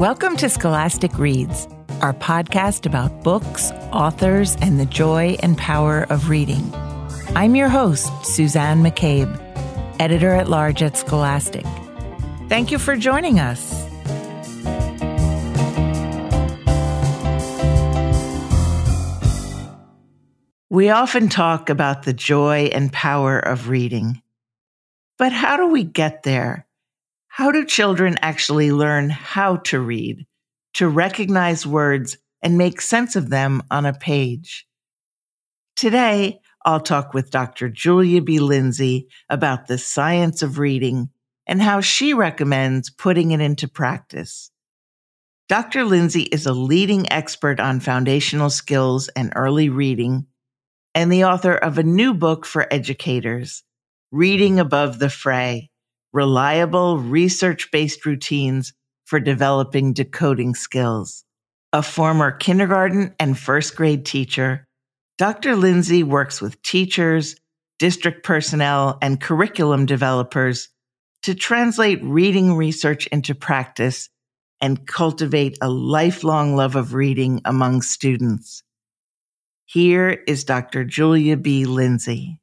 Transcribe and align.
Welcome 0.00 0.38
to 0.38 0.48
Scholastic 0.48 1.18
Reads, 1.18 1.68
our 2.00 2.14
podcast 2.14 2.86
about 2.86 3.22
books, 3.22 3.70
authors, 3.92 4.56
and 4.62 4.80
the 4.80 4.86
joy 4.86 5.36
and 5.42 5.58
power 5.58 6.06
of 6.08 6.30
reading. 6.30 6.72
I'm 7.36 7.54
your 7.54 7.68
host, 7.68 8.10
Suzanne 8.24 8.82
McCabe, 8.82 9.28
editor 10.00 10.30
at 10.34 10.48
large 10.48 10.82
at 10.82 10.96
Scholastic. 10.96 11.66
Thank 12.48 12.70
you 12.70 12.78
for 12.78 12.96
joining 12.96 13.40
us. 13.40 13.78
We 20.70 20.88
often 20.88 21.28
talk 21.28 21.68
about 21.68 22.04
the 22.04 22.14
joy 22.14 22.70
and 22.72 22.90
power 22.90 23.38
of 23.38 23.68
reading. 23.68 24.22
But 25.18 25.32
how 25.32 25.58
do 25.58 25.68
we 25.68 25.84
get 25.84 26.22
there? 26.22 26.66
How 27.32 27.52
do 27.52 27.64
children 27.64 28.16
actually 28.22 28.72
learn 28.72 29.08
how 29.08 29.58
to 29.58 29.78
read, 29.78 30.26
to 30.74 30.88
recognize 30.88 31.64
words 31.64 32.18
and 32.42 32.58
make 32.58 32.80
sense 32.80 33.14
of 33.14 33.30
them 33.30 33.62
on 33.70 33.86
a 33.86 33.94
page? 33.94 34.66
Today, 35.76 36.40
I'll 36.64 36.80
talk 36.80 37.14
with 37.14 37.30
Dr. 37.30 37.68
Julia 37.68 38.20
B. 38.20 38.40
Lindsey 38.40 39.06
about 39.28 39.68
the 39.68 39.78
science 39.78 40.42
of 40.42 40.58
reading 40.58 41.10
and 41.46 41.62
how 41.62 41.80
she 41.80 42.14
recommends 42.14 42.90
putting 42.90 43.30
it 43.30 43.40
into 43.40 43.68
practice. 43.68 44.50
Dr. 45.48 45.84
Lindsey 45.84 46.22
is 46.22 46.46
a 46.46 46.52
leading 46.52 47.10
expert 47.12 47.60
on 47.60 47.78
foundational 47.78 48.50
skills 48.50 49.06
and 49.06 49.32
early 49.36 49.68
reading 49.68 50.26
and 50.96 51.12
the 51.12 51.26
author 51.26 51.54
of 51.54 51.78
a 51.78 51.84
new 51.84 52.12
book 52.12 52.44
for 52.44 52.66
educators, 52.72 53.62
Reading 54.10 54.58
Above 54.58 54.98
the 54.98 55.08
Fray 55.08 55.70
reliable 56.12 56.98
research 56.98 57.70
based 57.70 58.04
routines 58.04 58.72
for 59.04 59.20
developing 59.20 59.92
decoding 59.92 60.54
skills. 60.54 61.24
A 61.72 61.82
former 61.82 62.32
kindergarten 62.32 63.14
and 63.20 63.38
first 63.38 63.76
grade 63.76 64.04
teacher, 64.04 64.66
Dr. 65.18 65.54
Lindsey 65.54 66.02
works 66.02 66.40
with 66.40 66.60
teachers, 66.62 67.36
district 67.78 68.24
personnel, 68.24 68.98
and 69.02 69.20
curriculum 69.20 69.86
developers 69.86 70.68
to 71.22 71.34
translate 71.34 72.02
reading 72.02 72.54
research 72.54 73.06
into 73.08 73.34
practice 73.34 74.08
and 74.60 74.86
cultivate 74.86 75.58
a 75.60 75.68
lifelong 75.68 76.56
love 76.56 76.76
of 76.76 76.94
reading 76.94 77.40
among 77.44 77.82
students. 77.82 78.62
Here 79.66 80.22
is 80.26 80.44
Dr. 80.44 80.84
Julia 80.84 81.36
B. 81.36 81.64
Lindsey. 81.64 82.40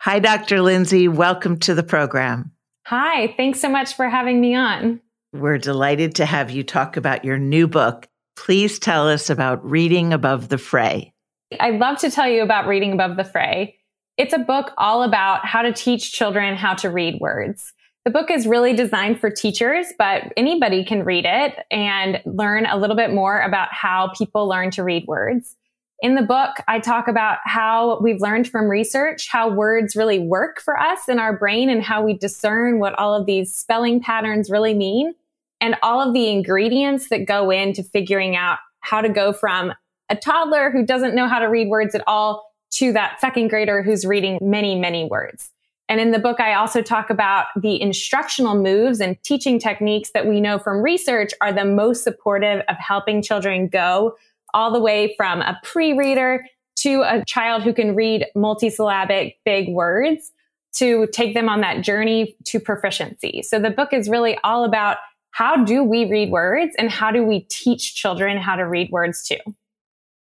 Hi, 0.00 0.20
Dr. 0.20 0.60
Lindsey. 0.62 1.08
Welcome 1.08 1.58
to 1.60 1.74
the 1.74 1.82
program. 1.82 2.52
Hi, 2.88 3.34
thanks 3.36 3.60
so 3.60 3.68
much 3.68 3.96
for 3.96 4.08
having 4.08 4.40
me 4.40 4.54
on. 4.54 5.02
We're 5.34 5.58
delighted 5.58 6.14
to 6.14 6.24
have 6.24 6.50
you 6.50 6.64
talk 6.64 6.96
about 6.96 7.22
your 7.22 7.36
new 7.36 7.68
book. 7.68 8.08
Please 8.34 8.78
tell 8.78 9.06
us 9.06 9.28
about 9.28 9.62
Reading 9.62 10.14
Above 10.14 10.48
the 10.48 10.56
Fray. 10.56 11.12
I'd 11.60 11.78
love 11.78 11.98
to 11.98 12.10
tell 12.10 12.26
you 12.26 12.42
about 12.42 12.66
Reading 12.66 12.94
Above 12.94 13.18
the 13.18 13.24
Fray. 13.24 13.76
It's 14.16 14.32
a 14.32 14.38
book 14.38 14.72
all 14.78 15.02
about 15.02 15.44
how 15.44 15.60
to 15.60 15.70
teach 15.70 16.12
children 16.12 16.56
how 16.56 16.72
to 16.76 16.88
read 16.88 17.20
words. 17.20 17.74
The 18.06 18.10
book 18.10 18.30
is 18.30 18.46
really 18.46 18.72
designed 18.72 19.20
for 19.20 19.28
teachers, 19.28 19.88
but 19.98 20.32
anybody 20.34 20.82
can 20.82 21.04
read 21.04 21.26
it 21.28 21.56
and 21.70 22.22
learn 22.24 22.64
a 22.64 22.78
little 22.78 22.96
bit 22.96 23.12
more 23.12 23.38
about 23.38 23.68
how 23.70 24.12
people 24.16 24.48
learn 24.48 24.70
to 24.70 24.82
read 24.82 25.04
words. 25.06 25.57
In 26.00 26.14
the 26.14 26.22
book, 26.22 26.50
I 26.68 26.78
talk 26.78 27.08
about 27.08 27.38
how 27.44 27.98
we've 28.00 28.20
learned 28.20 28.48
from 28.48 28.68
research 28.68 29.28
how 29.28 29.48
words 29.48 29.96
really 29.96 30.20
work 30.20 30.60
for 30.60 30.78
us 30.78 31.08
in 31.08 31.18
our 31.18 31.36
brain 31.36 31.68
and 31.68 31.82
how 31.82 32.02
we 32.02 32.14
discern 32.14 32.78
what 32.78 32.96
all 32.96 33.14
of 33.14 33.26
these 33.26 33.52
spelling 33.52 34.00
patterns 34.00 34.48
really 34.48 34.74
mean 34.74 35.14
and 35.60 35.74
all 35.82 36.00
of 36.00 36.14
the 36.14 36.28
ingredients 36.28 37.08
that 37.08 37.26
go 37.26 37.50
into 37.50 37.82
figuring 37.82 38.36
out 38.36 38.58
how 38.78 39.00
to 39.00 39.08
go 39.08 39.32
from 39.32 39.72
a 40.08 40.14
toddler 40.14 40.70
who 40.70 40.86
doesn't 40.86 41.16
know 41.16 41.26
how 41.26 41.40
to 41.40 41.46
read 41.46 41.68
words 41.68 41.96
at 41.96 42.04
all 42.06 42.48
to 42.70 42.92
that 42.92 43.20
second 43.20 43.48
grader 43.48 43.82
who's 43.82 44.04
reading 44.04 44.38
many, 44.40 44.78
many 44.78 45.04
words. 45.04 45.50
And 45.88 46.00
in 46.00 46.12
the 46.12 46.18
book, 46.18 46.38
I 46.38 46.54
also 46.54 46.80
talk 46.80 47.10
about 47.10 47.46
the 47.56 47.80
instructional 47.80 48.54
moves 48.54 49.00
and 49.00 49.20
teaching 49.24 49.58
techniques 49.58 50.10
that 50.10 50.26
we 50.26 50.40
know 50.40 50.58
from 50.58 50.80
research 50.80 51.32
are 51.40 51.52
the 51.52 51.64
most 51.64 52.04
supportive 52.04 52.62
of 52.68 52.76
helping 52.76 53.20
children 53.20 53.66
go 53.66 54.14
all 54.54 54.72
the 54.72 54.80
way 54.80 55.14
from 55.16 55.40
a 55.40 55.58
pre-reader 55.62 56.44
to 56.76 57.02
a 57.02 57.24
child 57.24 57.62
who 57.62 57.72
can 57.72 57.94
read 57.94 58.26
multisyllabic 58.36 59.34
big 59.44 59.68
words 59.68 60.30
to 60.74 61.06
take 61.12 61.34
them 61.34 61.48
on 61.48 61.60
that 61.60 61.82
journey 61.82 62.36
to 62.44 62.60
proficiency. 62.60 63.42
So 63.42 63.58
the 63.58 63.70
book 63.70 63.92
is 63.92 64.08
really 64.08 64.38
all 64.44 64.64
about 64.64 64.98
how 65.30 65.64
do 65.64 65.82
we 65.82 66.04
read 66.04 66.30
words 66.30 66.74
and 66.78 66.90
how 66.90 67.10
do 67.10 67.22
we 67.24 67.40
teach 67.50 67.94
children 67.94 68.38
how 68.38 68.56
to 68.56 68.62
read 68.62 68.90
words 68.90 69.26
too? 69.26 69.38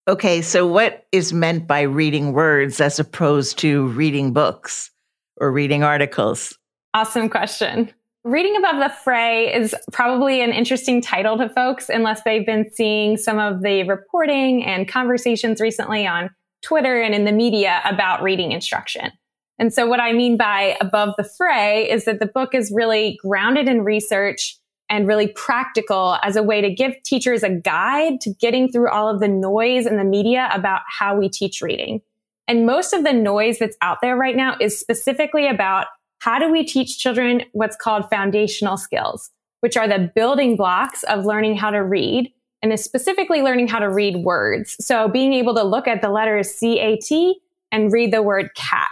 Okay, 0.08 0.42
so 0.42 0.66
what 0.66 1.06
is 1.12 1.34
meant 1.34 1.68
by 1.68 1.82
reading 1.82 2.32
words 2.32 2.80
as 2.80 2.98
opposed 2.98 3.60
to 3.60 3.88
reading 3.88 4.32
books 4.32 4.90
or 5.36 5.52
reading 5.52 5.84
articles? 5.84 6.58
Awesome 6.94 7.30
question. 7.30 7.94
Reading 8.28 8.58
Above 8.58 8.80
the 8.80 8.90
Fray 8.90 9.54
is 9.54 9.74
probably 9.94 10.42
an 10.42 10.52
interesting 10.52 11.02
title 11.02 11.38
to 11.38 11.48
folks 11.48 11.88
unless 11.88 12.24
they've 12.24 12.46
been 12.46 12.70
seeing 12.74 13.16
some 13.16 13.40
of 13.40 13.62
the 13.62 13.84
reporting 13.84 14.66
and 14.66 14.86
conversations 14.86 15.62
recently 15.62 16.06
on 16.06 16.30
Twitter 16.62 17.02
and 17.02 17.16
in 17.16 17.24
the 17.24 17.32
media 17.32 17.80
about 17.86 18.22
reading 18.22 18.52
instruction. 18.52 19.12
And 19.60 19.74
so 19.74 19.88
what 19.88 20.02
I 20.02 20.12
mean 20.12 20.36
by 20.36 20.76
above 20.82 21.14
the 21.18 21.24
fray 21.24 21.90
is 21.90 22.04
that 22.04 22.20
the 22.20 22.26
book 22.26 22.54
is 22.54 22.70
really 22.70 23.18
grounded 23.24 23.70
in 23.70 23.86
research 23.86 24.58
and 24.90 25.08
really 25.08 25.30
practical 25.30 26.18
as 26.22 26.36
a 26.36 26.44
way 26.44 26.60
to 26.60 26.70
give 26.70 27.02
teachers 27.06 27.44
a 27.44 27.50
guide 27.50 28.20
to 28.20 28.34
getting 28.42 28.70
through 28.70 28.90
all 28.90 29.08
of 29.08 29.22
the 29.22 29.30
noise 29.30 29.86
in 29.86 29.96
the 29.96 30.04
media 30.04 30.50
about 30.52 30.82
how 30.90 31.16
we 31.16 31.30
teach 31.30 31.62
reading. 31.62 32.02
And 32.46 32.66
most 32.66 32.92
of 32.92 33.06
the 33.06 33.14
noise 33.14 33.60
that's 33.60 33.78
out 33.82 34.00
there 34.02 34.18
right 34.18 34.36
now 34.36 34.58
is 34.60 34.78
specifically 34.78 35.48
about 35.48 35.88
how 36.20 36.40
do 36.40 36.52
we 36.52 36.64
teach 36.64 37.00
children 37.00 37.44
what's 37.54 37.76
called 37.76 38.10
foundational 38.10 38.78
skills, 38.78 39.30
which 39.62 39.78
are 39.78 39.88
the 39.88 40.12
building 40.16 40.56
blocks 40.56 41.04
of 41.04 41.26
learning 41.26 41.58
how 41.58 41.70
to 41.70 41.84
read 41.84 42.32
and 42.62 42.74
is 42.74 42.84
specifically 42.84 43.42
learning 43.42 43.68
how 43.68 43.80
to 43.80 43.90
read 43.90 44.18
words. 44.18 44.76
So 44.80 45.08
being 45.08 45.34
able 45.34 45.56
to 45.56 45.64
look 45.64 45.88
at 45.88 46.02
the 46.02 46.10
letters 46.10 46.50
C-A-T 46.50 47.40
and 47.72 47.92
read 47.92 48.12
the 48.12 48.24
word 48.24 48.50
cat. 48.56 48.90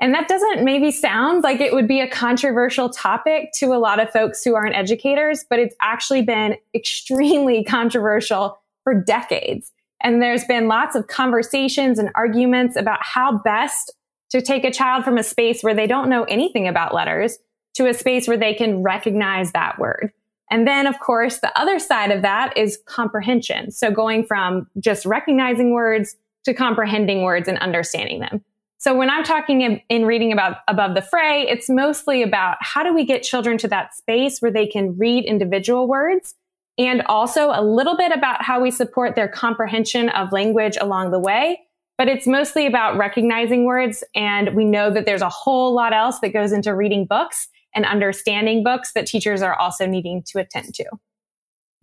And 0.00 0.14
that 0.14 0.28
doesn't 0.28 0.64
maybe 0.64 0.92
sound 0.92 1.42
like 1.42 1.60
it 1.60 1.72
would 1.72 1.88
be 1.88 2.00
a 2.00 2.08
controversial 2.08 2.88
topic 2.88 3.50
to 3.56 3.72
a 3.74 3.78
lot 3.78 3.98
of 3.98 4.10
folks 4.10 4.44
who 4.44 4.54
aren't 4.54 4.76
educators, 4.76 5.44
but 5.48 5.58
it's 5.58 5.74
actually 5.82 6.22
been 6.22 6.56
extremely 6.74 7.64
controversial 7.68 8.58
for 8.84 8.94
decades. 8.94 9.72
And 10.00 10.22
there's 10.22 10.44
been 10.44 10.68
lots 10.68 10.94
of 10.94 11.08
conversations 11.08 11.98
and 11.98 12.10
arguments 12.14 12.76
about 12.76 13.00
how 13.02 13.38
best 13.38 13.92
to 14.30 14.42
take 14.42 14.64
a 14.64 14.70
child 14.70 15.04
from 15.04 15.18
a 15.18 15.22
space 15.22 15.62
where 15.62 15.74
they 15.74 15.86
don't 15.86 16.08
know 16.08 16.24
anything 16.24 16.68
about 16.68 16.94
letters 16.94 17.38
to 17.74 17.86
a 17.86 17.94
space 17.94 18.26
where 18.28 18.36
they 18.36 18.54
can 18.54 18.82
recognize 18.82 19.52
that 19.52 19.78
word. 19.78 20.12
And 20.50 20.66
then, 20.66 20.86
of 20.86 20.98
course, 20.98 21.38
the 21.38 21.56
other 21.58 21.78
side 21.78 22.10
of 22.10 22.22
that 22.22 22.56
is 22.56 22.78
comprehension. 22.86 23.70
So 23.70 23.90
going 23.90 24.24
from 24.24 24.66
just 24.78 25.04
recognizing 25.04 25.72
words 25.72 26.16
to 26.44 26.54
comprehending 26.54 27.22
words 27.22 27.48
and 27.48 27.58
understanding 27.58 28.20
them. 28.20 28.42
So 28.78 28.96
when 28.96 29.10
I'm 29.10 29.24
talking 29.24 29.60
in, 29.62 29.80
in, 29.88 30.06
reading 30.06 30.32
about 30.32 30.58
above 30.68 30.94
the 30.94 31.02
fray, 31.02 31.46
it's 31.48 31.68
mostly 31.68 32.22
about 32.22 32.56
how 32.60 32.84
do 32.84 32.94
we 32.94 33.04
get 33.04 33.24
children 33.24 33.58
to 33.58 33.68
that 33.68 33.94
space 33.94 34.40
where 34.40 34.52
they 34.52 34.66
can 34.66 34.96
read 34.96 35.24
individual 35.24 35.88
words 35.88 36.34
and 36.78 37.02
also 37.02 37.50
a 37.50 37.62
little 37.62 37.96
bit 37.96 38.12
about 38.12 38.42
how 38.42 38.60
we 38.60 38.70
support 38.70 39.16
their 39.16 39.26
comprehension 39.26 40.08
of 40.10 40.30
language 40.30 40.78
along 40.80 41.10
the 41.10 41.18
way 41.18 41.58
but 41.98 42.08
it's 42.08 42.26
mostly 42.26 42.64
about 42.64 42.96
recognizing 42.96 43.64
words. 43.64 44.04
And 44.14 44.54
we 44.54 44.64
know 44.64 44.90
that 44.90 45.04
there's 45.04 45.20
a 45.20 45.28
whole 45.28 45.74
lot 45.74 45.92
else 45.92 46.20
that 46.20 46.32
goes 46.32 46.52
into 46.52 46.74
reading 46.74 47.04
books 47.04 47.48
and 47.74 47.84
understanding 47.84 48.62
books 48.62 48.92
that 48.92 49.06
teachers 49.06 49.42
are 49.42 49.54
also 49.58 49.84
needing 49.84 50.22
to 50.28 50.38
attend 50.38 50.74
to. 50.74 50.84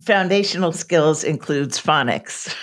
Foundational 0.02 0.72
skills 0.72 1.22
includes 1.22 1.80
phonics. 1.80 2.54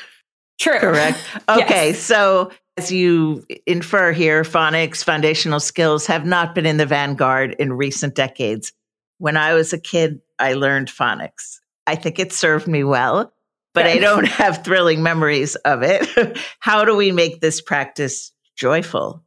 True. 0.59 0.79
Correct. 0.79 1.19
Okay. 1.49 1.89
yes. 1.89 1.99
So 1.99 2.51
as 2.77 2.91
you 2.91 3.45
infer 3.67 4.11
here, 4.11 4.43
phonics, 4.43 5.03
foundational 5.03 5.59
skills 5.59 6.07
have 6.07 6.25
not 6.25 6.55
been 6.55 6.65
in 6.65 6.77
the 6.77 6.85
vanguard 6.85 7.55
in 7.59 7.73
recent 7.73 8.15
decades. 8.15 8.73
When 9.19 9.37
I 9.37 9.53
was 9.53 9.73
a 9.73 9.77
kid, 9.79 10.19
I 10.39 10.53
learned 10.53 10.89
phonics. 10.89 11.59
I 11.85 11.95
think 11.95 12.17
it 12.17 12.33
served 12.33 12.67
me 12.67 12.83
well 12.83 13.31
but 13.73 13.85
I 13.85 13.97
don't 13.97 14.27
have 14.27 14.63
thrilling 14.63 15.03
memories 15.03 15.55
of 15.55 15.81
it. 15.83 16.37
How 16.59 16.85
do 16.85 16.95
we 16.95 17.11
make 17.11 17.41
this 17.41 17.61
practice 17.61 18.31
joyful? 18.55 19.23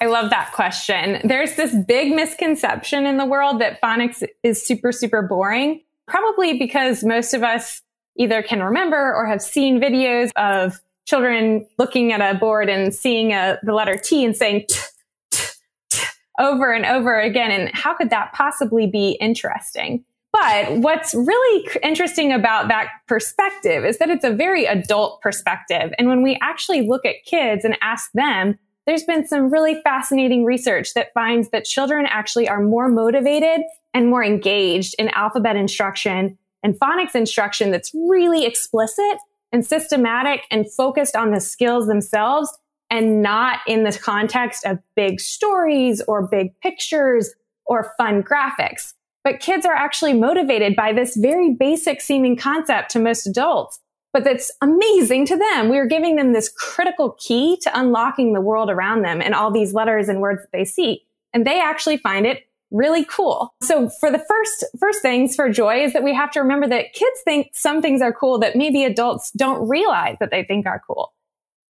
I 0.00 0.06
love 0.06 0.30
that 0.30 0.52
question. 0.52 1.20
There's 1.24 1.54
this 1.56 1.74
big 1.86 2.14
misconception 2.14 3.06
in 3.06 3.16
the 3.16 3.26
world 3.26 3.60
that 3.60 3.80
phonics 3.80 4.22
is 4.42 4.64
super, 4.64 4.92
super 4.92 5.22
boring, 5.22 5.82
probably 6.06 6.58
because 6.58 7.02
most 7.02 7.34
of 7.34 7.42
us 7.42 7.82
either 8.16 8.42
can 8.42 8.62
remember 8.62 9.14
or 9.14 9.26
have 9.26 9.42
seen 9.42 9.80
videos 9.80 10.30
of 10.36 10.80
children 11.06 11.66
looking 11.78 12.12
at 12.12 12.20
a 12.20 12.38
board 12.38 12.68
and 12.68 12.94
seeing 12.94 13.32
a, 13.32 13.58
the 13.62 13.72
letter 13.72 13.96
T 13.96 14.24
and 14.24 14.36
saying 14.36 14.66
t, 14.68 14.78
t, 15.30 15.44
t 15.90 16.04
over 16.38 16.72
and 16.72 16.84
over 16.84 17.18
again. 17.18 17.50
And 17.50 17.70
how 17.74 17.96
could 17.96 18.10
that 18.10 18.32
possibly 18.34 18.86
be 18.86 19.12
interesting? 19.20 20.04
But 20.32 20.78
what's 20.78 21.14
really 21.14 21.68
interesting 21.82 22.32
about 22.32 22.68
that 22.68 22.88
perspective 23.06 23.84
is 23.84 23.98
that 23.98 24.10
it's 24.10 24.24
a 24.24 24.32
very 24.32 24.66
adult 24.66 25.20
perspective. 25.22 25.92
And 25.98 26.08
when 26.08 26.22
we 26.22 26.38
actually 26.42 26.86
look 26.86 27.04
at 27.06 27.24
kids 27.24 27.64
and 27.64 27.76
ask 27.80 28.10
them, 28.12 28.58
there's 28.86 29.04
been 29.04 29.26
some 29.26 29.50
really 29.50 29.80
fascinating 29.82 30.44
research 30.44 30.94
that 30.94 31.12
finds 31.12 31.50
that 31.50 31.64
children 31.64 32.06
actually 32.06 32.48
are 32.48 32.62
more 32.62 32.88
motivated 32.88 33.60
and 33.94 34.08
more 34.08 34.24
engaged 34.24 34.94
in 34.98 35.08
alphabet 35.10 35.56
instruction 35.56 36.38
and 36.62 36.78
phonics 36.78 37.14
instruction 37.14 37.70
that's 37.70 37.92
really 37.94 38.44
explicit 38.44 39.18
and 39.52 39.64
systematic 39.64 40.42
and 40.50 40.70
focused 40.72 41.16
on 41.16 41.32
the 41.32 41.40
skills 41.40 41.86
themselves 41.86 42.56
and 42.90 43.22
not 43.22 43.60
in 43.66 43.84
the 43.84 43.92
context 43.92 44.64
of 44.64 44.78
big 44.96 45.20
stories 45.20 46.00
or 46.08 46.26
big 46.26 46.58
pictures 46.60 47.34
or 47.66 47.92
fun 47.98 48.22
graphics. 48.22 48.94
But 49.28 49.40
kids 49.40 49.66
are 49.66 49.74
actually 49.74 50.14
motivated 50.14 50.74
by 50.74 50.94
this 50.94 51.14
very 51.14 51.52
basic 51.52 52.00
seeming 52.00 52.34
concept 52.34 52.90
to 52.92 52.98
most 52.98 53.26
adults, 53.26 53.78
but 54.10 54.24
that's 54.24 54.50
amazing 54.62 55.26
to 55.26 55.36
them. 55.36 55.68
We're 55.68 55.84
giving 55.84 56.16
them 56.16 56.32
this 56.32 56.48
critical 56.48 57.10
key 57.18 57.58
to 57.60 57.78
unlocking 57.78 58.32
the 58.32 58.40
world 58.40 58.70
around 58.70 59.02
them 59.02 59.20
and 59.20 59.34
all 59.34 59.50
these 59.50 59.74
letters 59.74 60.08
and 60.08 60.22
words 60.22 60.40
that 60.40 60.56
they 60.56 60.64
see. 60.64 61.04
And 61.34 61.46
they 61.46 61.60
actually 61.60 61.98
find 61.98 62.24
it 62.24 62.44
really 62.70 63.04
cool. 63.04 63.52
So 63.62 63.90
for 64.00 64.10
the 64.10 64.18
first, 64.18 64.64
first 64.80 65.02
things 65.02 65.36
for 65.36 65.50
joy 65.50 65.84
is 65.84 65.92
that 65.92 66.02
we 66.02 66.14
have 66.14 66.30
to 66.30 66.40
remember 66.40 66.66
that 66.66 66.94
kids 66.94 67.20
think 67.22 67.50
some 67.52 67.82
things 67.82 68.00
are 68.00 68.14
cool 68.14 68.38
that 68.38 68.56
maybe 68.56 68.82
adults 68.84 69.30
don't 69.32 69.68
realize 69.68 70.16
that 70.20 70.30
they 70.30 70.42
think 70.42 70.64
are 70.64 70.80
cool. 70.86 71.12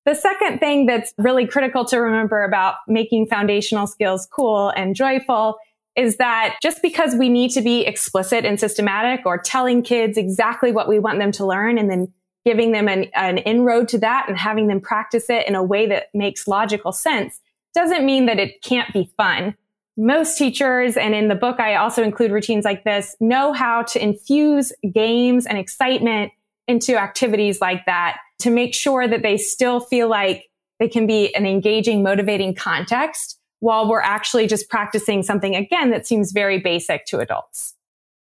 The 0.03 0.13
second 0.13 0.59
thing 0.59 0.87
that's 0.87 1.13
really 1.17 1.47
critical 1.47 1.85
to 1.85 1.99
remember 1.99 2.43
about 2.43 2.75
making 2.89 3.27
foundational 3.27 3.87
skills 3.87 4.27
cool 4.29 4.73
and 4.75 4.93
joyful 4.93 5.55
is 5.95 6.18
that 6.18 6.57
just 6.62 6.81
because 6.81 7.15
we 7.15 7.30
need 7.30 7.51
to 7.51 7.62
be 7.62 7.86
explicit 7.86 8.45
and 8.45 8.59
systematic 8.59 9.25
or 9.25 9.38
telling 9.38 9.81
kids 9.81 10.18
exactly 10.18 10.71
what 10.71 10.89
we 10.89 11.00
want 11.00 11.19
them 11.19 11.31
to 11.33 11.45
learn 11.45 11.77
and 11.77 11.89
then 11.89 12.12
giving 12.44 12.71
them 12.71 12.88
an, 12.88 13.06
an 13.15 13.38
inroad 13.39 13.88
to 13.89 13.97
that 13.97 14.25
and 14.27 14.38
having 14.38 14.68
them 14.68 14.81
practice 14.81 15.30
it 15.30 15.47
in 15.47 15.56
a 15.56 15.63
way 15.63 15.88
that 15.88 16.07
makes 16.13 16.47
logical 16.47 16.92
sense 16.92 17.39
doesn't 17.74 18.06
mean 18.06 18.25
that 18.27 18.39
it 18.39 18.62
can't 18.62 18.94
be 18.94 19.09
fun. 19.18 19.56
Most 19.97 20.38
teachers, 20.38 20.97
and 20.97 21.15
in 21.15 21.30
the 21.30 21.36
book, 21.36 21.59
I 21.59 21.75
also 21.75 22.03
include 22.03 22.31
routines 22.31 22.65
like 22.65 22.83
this, 22.83 23.15
know 23.19 23.53
how 23.53 23.83
to 23.83 24.03
infuse 24.03 24.74
games 24.94 25.45
and 25.45 25.57
excitement 25.57 26.33
into 26.68 26.98
activities 26.98 27.62
like 27.62 27.86
that 27.86 28.18
to 28.39 28.50
make 28.50 28.74
sure 28.74 29.07
that 29.07 29.21
they 29.21 29.38
still 29.38 29.80
feel 29.80 30.09
like 30.09 30.50
they 30.80 30.89
can 30.89 31.07
be 31.07 31.33
an 31.33 31.45
engaging, 31.45 32.03
motivating 32.03 32.53
context 32.53 33.39
while 33.65 33.89
we're 33.89 34.00
actually 34.00 34.45
just 34.45 34.69
practicing 34.69 35.23
something 35.23 35.56
again 35.56 35.89
that 35.89 36.06
seems 36.06 36.31
very 36.31 36.59
basic 36.59 37.03
to 37.07 37.17
adults. 37.17 37.73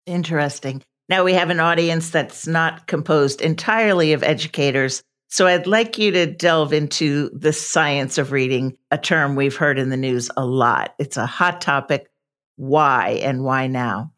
Interesting. 0.06 0.85
Now 1.09 1.25
we 1.25 1.33
have 1.33 1.50
an 1.50 1.59
audience 1.59 2.11
that's 2.11 2.47
not 2.47 2.87
composed 2.87 3.41
entirely 3.41 4.12
of 4.12 4.23
educators, 4.23 5.03
so 5.29 5.49
I'd 5.49 5.67
like 5.67 5.99
you 5.99 6.12
to 6.12 6.27
delve 6.27 6.73
into 6.73 7.29
the 7.31 7.53
science 7.53 8.19
of 8.19 8.31
reading, 8.31 8.77
a 8.93 8.99
term 8.99 9.35
we've 9.35 9.56
heard 9.56 9.81
in 9.81 9.89
the 9.89 9.97
news 9.97 10.31
a 10.37 10.47
lot. 10.47 10.94
It's 11.00 11.17
a 11.17 11.27
hot 11.27 11.61
topic. 11.61 12.09
Why 12.55 13.21
and 13.23 13.43
why 13.43 13.67
now? 13.67 14.12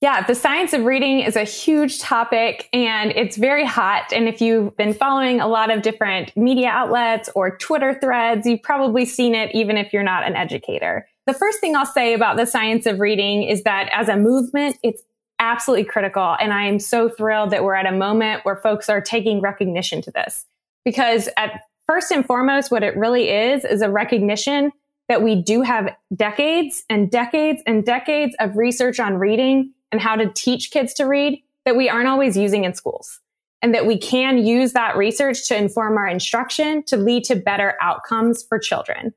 Yeah, 0.00 0.26
the 0.26 0.34
science 0.34 0.72
of 0.72 0.86
reading 0.86 1.20
is 1.20 1.36
a 1.36 1.44
huge 1.44 1.98
topic 1.98 2.70
and 2.72 3.10
it's 3.10 3.36
very 3.36 3.66
hot. 3.66 4.14
And 4.14 4.28
if 4.28 4.40
you've 4.40 4.74
been 4.78 4.94
following 4.94 5.42
a 5.42 5.46
lot 5.46 5.70
of 5.70 5.82
different 5.82 6.34
media 6.34 6.68
outlets 6.68 7.28
or 7.34 7.58
Twitter 7.58 7.92
threads, 8.00 8.46
you've 8.46 8.62
probably 8.62 9.04
seen 9.04 9.34
it 9.34 9.54
even 9.54 9.76
if 9.76 9.92
you're 9.92 10.02
not 10.02 10.26
an 10.26 10.36
educator. 10.36 11.06
The 11.26 11.34
first 11.34 11.60
thing 11.60 11.76
I'll 11.76 11.84
say 11.84 12.14
about 12.14 12.38
the 12.38 12.46
science 12.46 12.86
of 12.86 12.98
reading 12.98 13.42
is 13.42 13.62
that 13.64 13.90
as 13.92 14.08
a 14.08 14.16
movement, 14.16 14.78
it's 14.82 15.02
absolutely 15.38 15.84
critical. 15.84 16.34
And 16.40 16.54
I 16.54 16.64
am 16.64 16.78
so 16.78 17.10
thrilled 17.10 17.50
that 17.50 17.62
we're 17.62 17.74
at 17.74 17.86
a 17.86 17.92
moment 17.92 18.46
where 18.46 18.56
folks 18.56 18.88
are 18.88 19.02
taking 19.02 19.42
recognition 19.42 20.00
to 20.02 20.10
this. 20.10 20.46
Because 20.82 21.28
at 21.36 21.64
first 21.86 22.10
and 22.10 22.24
foremost, 22.24 22.70
what 22.70 22.82
it 22.82 22.96
really 22.96 23.28
is, 23.28 23.66
is 23.66 23.82
a 23.82 23.90
recognition 23.90 24.72
that 25.08 25.22
we 25.22 25.42
do 25.42 25.60
have 25.60 25.94
decades 26.14 26.84
and 26.88 27.10
decades 27.10 27.62
and 27.66 27.84
decades 27.84 28.34
of 28.40 28.56
research 28.56 28.98
on 28.98 29.16
reading 29.16 29.74
and 29.92 30.00
how 30.00 30.16
to 30.16 30.30
teach 30.32 30.70
kids 30.70 30.94
to 30.94 31.04
read 31.04 31.42
that 31.64 31.76
we 31.76 31.88
aren't 31.88 32.08
always 32.08 32.36
using 32.36 32.64
in 32.64 32.74
schools. 32.74 33.20
And 33.62 33.74
that 33.74 33.86
we 33.86 33.98
can 33.98 34.38
use 34.38 34.72
that 34.72 34.96
research 34.96 35.46
to 35.48 35.56
inform 35.56 35.98
our 35.98 36.08
instruction 36.08 36.82
to 36.84 36.96
lead 36.96 37.24
to 37.24 37.36
better 37.36 37.76
outcomes 37.82 38.42
for 38.42 38.58
children. 38.58 39.12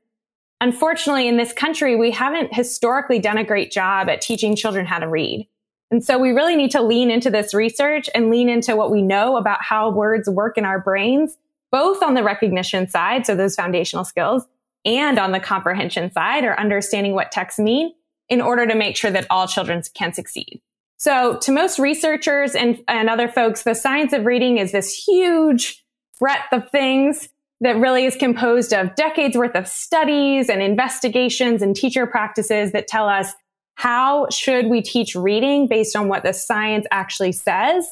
Unfortunately, 0.60 1.26
in 1.28 1.38
this 1.38 1.52
country, 1.52 1.96
we 1.96 2.10
haven't 2.10 2.54
historically 2.54 3.18
done 3.18 3.38
a 3.38 3.44
great 3.44 3.72
job 3.72 4.08
at 4.10 4.20
teaching 4.20 4.54
children 4.54 4.84
how 4.84 4.98
to 4.98 5.08
read. 5.08 5.48
And 5.90 6.04
so 6.04 6.18
we 6.18 6.32
really 6.32 6.56
need 6.56 6.72
to 6.72 6.82
lean 6.82 7.10
into 7.10 7.30
this 7.30 7.54
research 7.54 8.10
and 8.14 8.30
lean 8.30 8.50
into 8.50 8.76
what 8.76 8.90
we 8.90 9.00
know 9.00 9.36
about 9.36 9.62
how 9.62 9.90
words 9.90 10.28
work 10.28 10.58
in 10.58 10.64
our 10.64 10.78
brains 10.78 11.38
both 11.74 12.04
on 12.04 12.14
the 12.14 12.22
recognition 12.22 12.86
side, 12.86 13.26
so 13.26 13.34
those 13.34 13.56
foundational 13.56 14.04
skills, 14.04 14.46
and 14.84 15.18
on 15.18 15.32
the 15.32 15.40
comprehension 15.40 16.08
side 16.12 16.44
or 16.44 16.56
understanding 16.56 17.14
what 17.14 17.32
texts 17.32 17.58
mean 17.58 17.92
in 18.28 18.40
order 18.40 18.66
to 18.66 18.74
make 18.74 18.96
sure 18.96 19.10
that 19.10 19.26
all 19.30 19.46
children 19.46 19.82
can 19.94 20.12
succeed. 20.12 20.60
So 20.96 21.38
to 21.38 21.52
most 21.52 21.78
researchers 21.78 22.54
and, 22.54 22.82
and 22.88 23.10
other 23.10 23.28
folks, 23.28 23.62
the 23.62 23.74
science 23.74 24.12
of 24.12 24.24
reading 24.24 24.58
is 24.58 24.72
this 24.72 24.94
huge 24.94 25.84
breadth 26.18 26.52
of 26.52 26.70
things 26.70 27.28
that 27.60 27.76
really 27.76 28.04
is 28.04 28.16
composed 28.16 28.72
of 28.72 28.94
decades 28.94 29.36
worth 29.36 29.54
of 29.54 29.66
studies 29.66 30.48
and 30.48 30.62
investigations 30.62 31.62
and 31.62 31.74
teacher 31.74 32.06
practices 32.06 32.72
that 32.72 32.86
tell 32.86 33.08
us 33.08 33.32
how 33.74 34.28
should 34.30 34.66
we 34.66 34.82
teach 34.82 35.14
reading 35.14 35.66
based 35.68 35.96
on 35.96 36.08
what 36.08 36.22
the 36.22 36.32
science 36.32 36.86
actually 36.90 37.32
says 37.32 37.86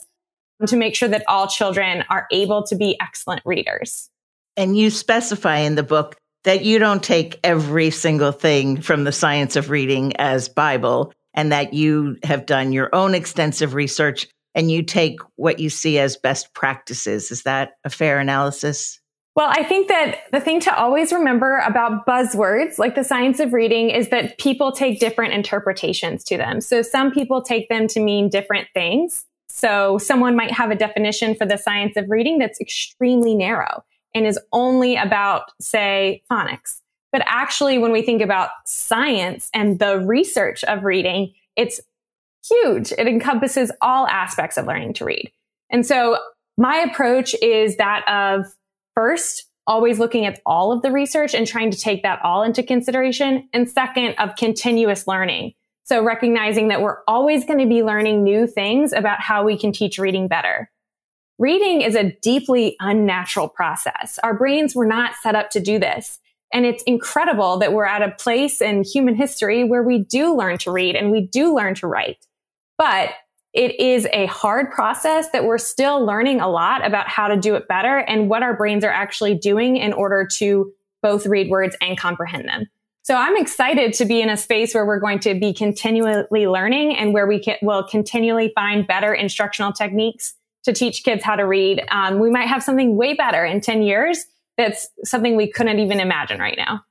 to 0.66 0.76
make 0.76 0.94
sure 0.94 1.08
that 1.08 1.24
all 1.26 1.48
children 1.48 2.04
are 2.08 2.26
able 2.30 2.62
to 2.62 2.76
be 2.76 2.96
excellent 3.00 3.42
readers. 3.44 4.08
And 4.56 4.76
you 4.76 4.90
specify 4.90 5.58
in 5.58 5.74
the 5.74 5.82
book 5.82 6.16
that 6.44 6.64
you 6.64 6.78
don't 6.78 7.02
take 7.02 7.38
every 7.44 7.90
single 7.90 8.32
thing 8.32 8.80
from 8.80 9.04
the 9.04 9.12
science 9.12 9.56
of 9.56 9.70
reading 9.70 10.16
as 10.16 10.48
Bible 10.48 11.12
and 11.34 11.52
that 11.52 11.72
you 11.72 12.16
have 12.24 12.46
done 12.46 12.72
your 12.72 12.94
own 12.94 13.14
extensive 13.14 13.74
research 13.74 14.26
and 14.54 14.70
you 14.70 14.82
take 14.82 15.18
what 15.36 15.58
you 15.58 15.70
see 15.70 15.98
as 15.98 16.16
best 16.16 16.52
practices. 16.54 17.30
Is 17.30 17.42
that 17.44 17.72
a 17.84 17.90
fair 17.90 18.18
analysis? 18.18 19.00
Well, 19.34 19.48
I 19.50 19.62
think 19.62 19.88
that 19.88 20.24
the 20.30 20.40
thing 20.40 20.60
to 20.60 20.76
always 20.76 21.10
remember 21.10 21.58
about 21.58 22.04
buzzwords 22.06 22.78
like 22.78 22.94
the 22.94 23.04
science 23.04 23.40
of 23.40 23.54
reading 23.54 23.88
is 23.88 24.10
that 24.10 24.36
people 24.36 24.72
take 24.72 25.00
different 25.00 25.32
interpretations 25.32 26.22
to 26.24 26.36
them. 26.36 26.60
So 26.60 26.82
some 26.82 27.12
people 27.12 27.40
take 27.40 27.70
them 27.70 27.86
to 27.88 28.00
mean 28.00 28.28
different 28.28 28.68
things. 28.74 29.24
So 29.48 29.96
someone 29.96 30.36
might 30.36 30.50
have 30.50 30.70
a 30.70 30.74
definition 30.74 31.34
for 31.34 31.46
the 31.46 31.56
science 31.56 31.96
of 31.96 32.10
reading 32.10 32.38
that's 32.38 32.60
extremely 32.60 33.34
narrow 33.34 33.84
and 34.14 34.26
is 34.26 34.38
only 34.52 34.96
about, 34.96 35.52
say, 35.60 36.22
phonics. 36.30 36.80
But 37.12 37.22
actually, 37.26 37.78
when 37.78 37.92
we 37.92 38.02
think 38.02 38.22
about 38.22 38.50
science 38.64 39.50
and 39.52 39.78
the 39.78 39.98
research 40.00 40.64
of 40.64 40.84
reading, 40.84 41.34
it's 41.56 41.80
huge. 42.48 42.92
It 42.92 43.06
encompasses 43.06 43.70
all 43.80 44.06
aspects 44.08 44.56
of 44.56 44.66
learning 44.66 44.94
to 44.94 45.04
read. 45.04 45.30
And 45.70 45.86
so 45.86 46.18
my 46.56 46.76
approach 46.78 47.34
is 47.42 47.76
that 47.76 48.06
of 48.08 48.46
first, 48.94 49.44
always 49.66 49.98
looking 49.98 50.26
at 50.26 50.40
all 50.44 50.72
of 50.72 50.82
the 50.82 50.90
research 50.90 51.34
and 51.34 51.46
trying 51.46 51.70
to 51.70 51.78
take 51.78 52.02
that 52.02 52.20
all 52.24 52.42
into 52.42 52.62
consideration. 52.62 53.48
And 53.52 53.70
second, 53.70 54.14
of 54.18 54.36
continuous 54.36 55.06
learning. 55.06 55.52
So 55.84 56.02
recognizing 56.02 56.68
that 56.68 56.80
we're 56.80 56.98
always 57.06 57.44
going 57.44 57.58
to 57.58 57.66
be 57.66 57.82
learning 57.82 58.24
new 58.24 58.46
things 58.46 58.92
about 58.92 59.20
how 59.20 59.44
we 59.44 59.58
can 59.58 59.72
teach 59.72 59.98
reading 59.98 60.28
better. 60.28 60.70
Reading 61.42 61.80
is 61.80 61.96
a 61.96 62.12
deeply 62.22 62.76
unnatural 62.78 63.48
process. 63.48 64.16
Our 64.22 64.32
brains 64.32 64.76
were 64.76 64.86
not 64.86 65.16
set 65.24 65.34
up 65.34 65.50
to 65.50 65.58
do 65.58 65.80
this. 65.80 66.20
And 66.52 66.64
it's 66.64 66.84
incredible 66.84 67.58
that 67.58 67.72
we're 67.72 67.84
at 67.84 68.00
a 68.00 68.12
place 68.12 68.60
in 68.60 68.84
human 68.84 69.16
history 69.16 69.64
where 69.64 69.82
we 69.82 69.98
do 69.98 70.36
learn 70.36 70.56
to 70.58 70.70
read 70.70 70.94
and 70.94 71.10
we 71.10 71.26
do 71.26 71.52
learn 71.52 71.74
to 71.74 71.88
write. 71.88 72.24
But 72.78 73.10
it 73.52 73.80
is 73.80 74.06
a 74.12 74.26
hard 74.26 74.70
process 74.70 75.30
that 75.30 75.44
we're 75.44 75.58
still 75.58 76.06
learning 76.06 76.40
a 76.40 76.48
lot 76.48 76.86
about 76.86 77.08
how 77.08 77.26
to 77.26 77.36
do 77.36 77.56
it 77.56 77.66
better 77.66 77.98
and 77.98 78.30
what 78.30 78.44
our 78.44 78.56
brains 78.56 78.84
are 78.84 78.92
actually 78.92 79.34
doing 79.34 79.78
in 79.78 79.92
order 79.92 80.28
to 80.34 80.72
both 81.02 81.26
read 81.26 81.50
words 81.50 81.76
and 81.80 81.98
comprehend 81.98 82.46
them. 82.46 82.66
So 83.02 83.16
I'm 83.16 83.36
excited 83.36 83.94
to 83.94 84.04
be 84.04 84.20
in 84.20 84.28
a 84.28 84.36
space 84.36 84.74
where 84.74 84.86
we're 84.86 85.00
going 85.00 85.18
to 85.18 85.34
be 85.34 85.52
continually 85.52 86.46
learning 86.46 86.94
and 86.96 87.12
where 87.12 87.26
we 87.26 87.40
can, 87.40 87.56
will 87.62 87.82
continually 87.82 88.52
find 88.54 88.86
better 88.86 89.12
instructional 89.12 89.72
techniques 89.72 90.34
to 90.64 90.72
teach 90.72 91.04
kids 91.04 91.24
how 91.24 91.36
to 91.36 91.46
read. 91.46 91.82
Um, 91.90 92.18
we 92.18 92.30
might 92.30 92.48
have 92.48 92.62
something 92.62 92.96
way 92.96 93.14
better 93.14 93.44
in 93.44 93.60
10 93.60 93.82
years. 93.82 94.24
That's 94.56 94.88
something 95.04 95.36
we 95.36 95.50
couldn't 95.50 95.78
even 95.78 96.00
imagine 96.00 96.38
right 96.38 96.56
now. 96.56 96.84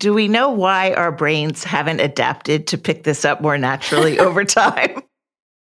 Do 0.00 0.12
we 0.14 0.28
know 0.28 0.50
why 0.50 0.92
our 0.92 1.12
brains 1.12 1.64
haven't 1.64 2.00
adapted 2.00 2.66
to 2.68 2.78
pick 2.78 3.04
this 3.04 3.24
up 3.24 3.40
more 3.40 3.58
naturally 3.58 4.18
over 4.20 4.44
time? 4.44 5.02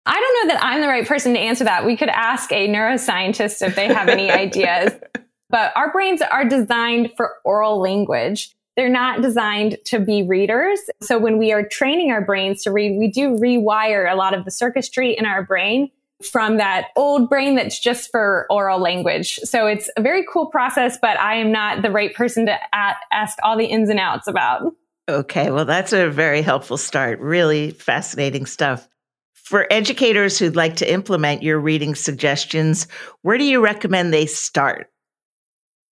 I 0.05 0.19
don't 0.19 0.47
know 0.47 0.53
that 0.53 0.63
I'm 0.63 0.81
the 0.81 0.87
right 0.87 1.07
person 1.07 1.33
to 1.33 1.39
answer 1.39 1.63
that. 1.63 1.85
We 1.85 1.95
could 1.95 2.09
ask 2.09 2.51
a 2.51 2.67
neuroscientist 2.67 3.65
if 3.65 3.75
they 3.75 3.87
have 3.87 4.09
any 4.09 4.29
ideas. 4.31 4.91
But 5.49 5.71
our 5.75 5.91
brains 5.91 6.23
are 6.23 6.45
designed 6.45 7.11
for 7.15 7.33
oral 7.45 7.79
language. 7.79 8.55
they're 8.75 8.89
not 8.89 9.21
designed 9.21 9.77
to 9.85 9.99
be 9.99 10.23
readers. 10.23 10.79
So 11.01 11.19
when 11.19 11.37
we 11.37 11.51
are 11.51 11.63
training 11.63 12.11
our 12.11 12.21
brains 12.25 12.63
to 12.63 12.71
read, 12.71 12.97
we 12.97 13.07
do 13.07 13.37
rewire 13.37 14.11
a 14.11 14.15
lot 14.15 14.33
of 14.33 14.45
the 14.45 14.51
circuitry 14.51 15.15
in 15.15 15.27
our 15.27 15.43
brain 15.43 15.91
from 16.27 16.57
that 16.57 16.87
old 16.95 17.29
brain 17.29 17.55
that's 17.55 17.79
just 17.79 18.11
for 18.11 18.47
oral 18.49 18.79
language. 18.79 19.35
So 19.43 19.67
it's 19.67 19.89
a 19.97 20.01
very 20.01 20.25
cool 20.31 20.47
process, 20.47 20.97
but 21.01 21.19
I 21.19 21.35
am 21.35 21.51
not 21.51 21.81
the 21.81 21.91
right 21.91 22.13
person 22.13 22.45
to 22.45 22.57
ask 22.73 23.37
all 23.43 23.57
the 23.57 23.65
ins 23.65 23.89
and 23.89 23.99
outs 23.99 24.27
about. 24.27 24.73
Okay, 25.09 25.51
well, 25.51 25.65
that's 25.65 25.91
a 25.93 26.09
very 26.09 26.41
helpful 26.41 26.77
start. 26.77 27.19
Really 27.19 27.71
fascinating 27.71 28.45
stuff. 28.45 28.87
For 29.33 29.67
educators 29.69 30.39
who'd 30.39 30.55
like 30.55 30.77
to 30.77 30.89
implement 30.91 31.43
your 31.43 31.59
reading 31.59 31.95
suggestions, 31.95 32.87
where 33.23 33.37
do 33.37 33.43
you 33.43 33.61
recommend 33.61 34.13
they 34.13 34.25
start? 34.25 34.89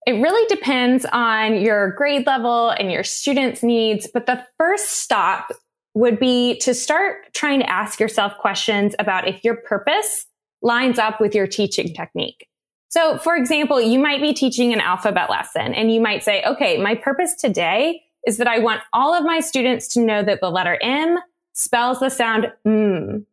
It 0.07 0.13
really 0.13 0.47
depends 0.47 1.05
on 1.11 1.61
your 1.61 1.91
grade 1.91 2.25
level 2.25 2.69
and 2.71 2.91
your 2.91 3.03
students' 3.03 3.61
needs, 3.61 4.07
but 4.11 4.25
the 4.25 4.43
first 4.57 4.88
stop 4.88 5.51
would 5.93 6.19
be 6.19 6.57
to 6.60 6.74
start 6.74 7.33
trying 7.33 7.60
to 7.60 7.69
ask 7.69 8.00
yourself 8.00 8.38
questions 8.38 8.95
about 9.00 9.27
if 9.27 9.43
your 9.43 9.55
purpose 9.55 10.25
lines 10.62 11.00
up 11.00 11.19
with 11.19 11.36
your 11.36 11.48
teaching 11.48 11.93
technique. 11.93 12.48
So, 12.89 13.17
for 13.17 13.36
example, 13.36 13.81
you 13.81 14.00
might 14.00 14.21
be 14.21 14.33
teaching 14.33 14.74
an 14.74 14.81
alphabet 14.81 15.29
lesson 15.29 15.74
and 15.74 15.93
you 15.93 16.01
might 16.01 16.24
say, 16.24 16.43
okay, 16.43 16.77
my 16.77 16.95
purpose 16.95 17.36
today 17.36 18.03
is 18.27 18.38
that 18.38 18.48
I 18.48 18.60
want 18.60 18.81
all 18.93 19.13
of 19.13 19.24
my 19.24 19.39
students 19.39 19.88
to 19.89 20.01
know 20.01 20.24
that 20.24 20.41
the 20.41 20.50
letter 20.50 20.77
M 20.81 21.17
spells 21.53 22.00
the 22.00 22.10
sound 22.10 22.51
M. 22.65 23.25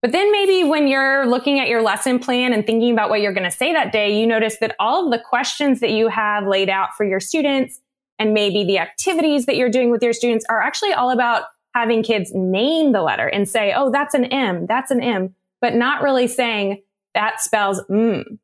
But 0.00 0.12
then 0.12 0.30
maybe 0.30 0.62
when 0.62 0.86
you're 0.86 1.26
looking 1.26 1.58
at 1.58 1.68
your 1.68 1.82
lesson 1.82 2.18
plan 2.20 2.52
and 2.52 2.64
thinking 2.64 2.92
about 2.92 3.10
what 3.10 3.20
you're 3.20 3.32
going 3.32 3.50
to 3.50 3.56
say 3.56 3.72
that 3.72 3.92
day, 3.92 4.18
you 4.18 4.26
notice 4.26 4.58
that 4.58 4.76
all 4.78 5.06
of 5.06 5.10
the 5.10 5.18
questions 5.18 5.80
that 5.80 5.90
you 5.90 6.08
have 6.08 6.46
laid 6.46 6.68
out 6.68 6.90
for 6.96 7.04
your 7.04 7.18
students 7.18 7.80
and 8.18 8.32
maybe 8.32 8.64
the 8.64 8.78
activities 8.78 9.46
that 9.46 9.56
you're 9.56 9.70
doing 9.70 9.90
with 9.90 10.02
your 10.02 10.12
students 10.12 10.44
are 10.48 10.60
actually 10.60 10.92
all 10.92 11.10
about 11.10 11.44
having 11.78 12.02
kids 12.02 12.32
name 12.34 12.92
the 12.92 13.02
letter 13.02 13.26
and 13.26 13.48
say, 13.48 13.72
oh, 13.74 13.90
that's 13.90 14.14
an 14.14 14.24
M, 14.26 14.66
that's 14.66 14.90
an 14.90 15.00
M, 15.00 15.34
but 15.60 15.74
not 15.74 16.02
really 16.02 16.26
saying 16.26 16.82
that 17.14 17.40
spells 17.40 17.80
M. 17.90 18.38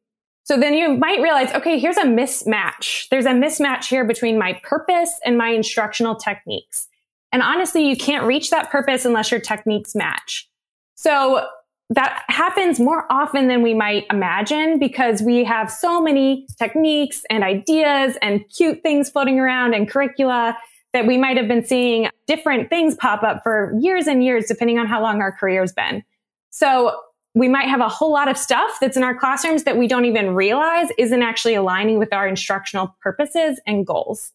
So 0.44 0.58
then 0.58 0.74
you 0.74 0.96
might 0.96 1.20
realize, 1.20 1.52
okay, 1.54 1.78
here's 1.78 1.96
a 1.96 2.04
mismatch. 2.04 3.08
There's 3.08 3.24
a 3.24 3.30
mismatch 3.30 3.86
here 3.86 4.04
between 4.04 4.38
my 4.38 4.60
purpose 4.62 5.18
and 5.24 5.38
my 5.38 5.48
instructional 5.48 6.16
techniques. 6.16 6.86
And 7.32 7.42
honestly, 7.42 7.88
you 7.88 7.96
can't 7.96 8.26
reach 8.26 8.50
that 8.50 8.70
purpose 8.70 9.04
unless 9.04 9.30
your 9.30 9.40
techniques 9.40 9.94
match. 9.94 10.48
So 10.94 11.46
that 11.90 12.24
happens 12.28 12.78
more 12.78 13.06
often 13.10 13.48
than 13.48 13.62
we 13.62 13.74
might 13.74 14.06
imagine 14.10 14.78
because 14.78 15.22
we 15.22 15.44
have 15.44 15.70
so 15.70 16.00
many 16.00 16.46
techniques 16.58 17.22
and 17.30 17.42
ideas 17.42 18.16
and 18.22 18.44
cute 18.54 18.82
things 18.82 19.10
floating 19.10 19.40
around 19.40 19.74
and 19.74 19.90
curricula 19.90 20.56
that 20.92 21.06
we 21.06 21.18
might 21.18 21.36
have 21.36 21.48
been 21.48 21.64
seeing 21.64 22.08
different 22.26 22.70
things 22.70 22.94
pop 22.94 23.22
up 23.22 23.42
for 23.42 23.72
years 23.78 24.06
and 24.06 24.24
years, 24.24 24.46
depending 24.46 24.78
on 24.78 24.86
how 24.86 25.02
long 25.02 25.20
our 25.20 25.32
career's 25.32 25.72
been. 25.72 26.02
So 26.50 26.98
we 27.34 27.48
might 27.48 27.68
have 27.68 27.80
a 27.80 27.88
whole 27.88 28.12
lot 28.12 28.28
of 28.28 28.38
stuff 28.38 28.78
that's 28.80 28.96
in 28.96 29.02
our 29.02 29.14
classrooms 29.14 29.64
that 29.64 29.76
we 29.76 29.88
don't 29.88 30.04
even 30.04 30.34
realize 30.34 30.88
isn't 30.98 31.22
actually 31.22 31.54
aligning 31.54 31.98
with 31.98 32.12
our 32.12 32.28
instructional 32.28 32.96
purposes 33.02 33.60
and 33.66 33.86
goals. 33.86 34.32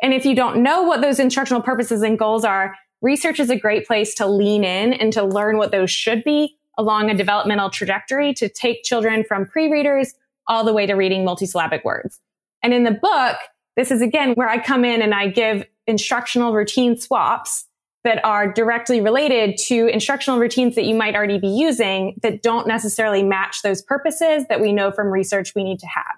And 0.00 0.14
if 0.14 0.24
you 0.24 0.36
don't 0.36 0.62
know 0.62 0.82
what 0.82 1.00
those 1.00 1.18
instructional 1.18 1.62
purposes 1.62 2.02
and 2.02 2.18
goals 2.18 2.44
are, 2.44 2.76
research 3.02 3.40
is 3.40 3.50
a 3.50 3.58
great 3.58 3.86
place 3.86 4.14
to 4.14 4.26
lean 4.26 4.62
in 4.62 4.92
and 4.92 5.12
to 5.12 5.24
learn 5.24 5.58
what 5.58 5.72
those 5.72 5.90
should 5.90 6.22
be 6.22 6.56
along 6.78 7.10
a 7.10 7.14
developmental 7.14 7.70
trajectory 7.70 8.32
to 8.34 8.48
take 8.48 8.84
children 8.84 9.24
from 9.24 9.44
pre-readers 9.44 10.14
all 10.46 10.64
the 10.64 10.72
way 10.72 10.86
to 10.86 10.94
reading 10.94 11.26
multisyllabic 11.26 11.84
words. 11.84 12.20
And 12.62 12.72
in 12.72 12.84
the 12.84 12.92
book, 12.92 13.36
this 13.76 13.90
is 13.90 14.00
again 14.00 14.34
where 14.34 14.48
I 14.48 14.58
come 14.58 14.84
in 14.84 15.02
and 15.02 15.12
I 15.12 15.26
give 15.28 15.64
instructional 15.88 16.52
routine 16.52 16.96
swaps 16.98 17.64
that 18.04 18.24
are 18.24 18.52
directly 18.52 19.00
related 19.00 19.58
to 19.58 19.88
instructional 19.88 20.38
routines 20.38 20.76
that 20.76 20.84
you 20.84 20.94
might 20.94 21.16
already 21.16 21.38
be 21.38 21.48
using 21.48 22.14
that 22.22 22.42
don't 22.42 22.68
necessarily 22.68 23.24
match 23.24 23.62
those 23.62 23.82
purposes 23.82 24.44
that 24.48 24.60
we 24.60 24.72
know 24.72 24.92
from 24.92 25.08
research 25.08 25.54
we 25.56 25.64
need 25.64 25.80
to 25.80 25.86
have. 25.86 26.14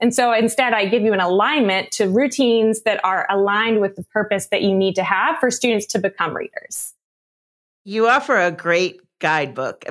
And 0.00 0.14
so 0.14 0.32
instead, 0.32 0.72
I 0.72 0.86
give 0.86 1.02
you 1.02 1.12
an 1.12 1.20
alignment 1.20 1.90
to 1.92 2.08
routines 2.08 2.82
that 2.82 3.04
are 3.04 3.26
aligned 3.28 3.80
with 3.80 3.96
the 3.96 4.04
purpose 4.04 4.46
that 4.46 4.62
you 4.62 4.74
need 4.74 4.94
to 4.94 5.02
have 5.02 5.38
for 5.38 5.50
students 5.50 5.86
to 5.86 5.98
become 5.98 6.34
readers. 6.34 6.94
You 7.84 8.08
offer 8.08 8.36
a 8.36 8.52
great 8.52 9.00
guidebook. 9.18 9.84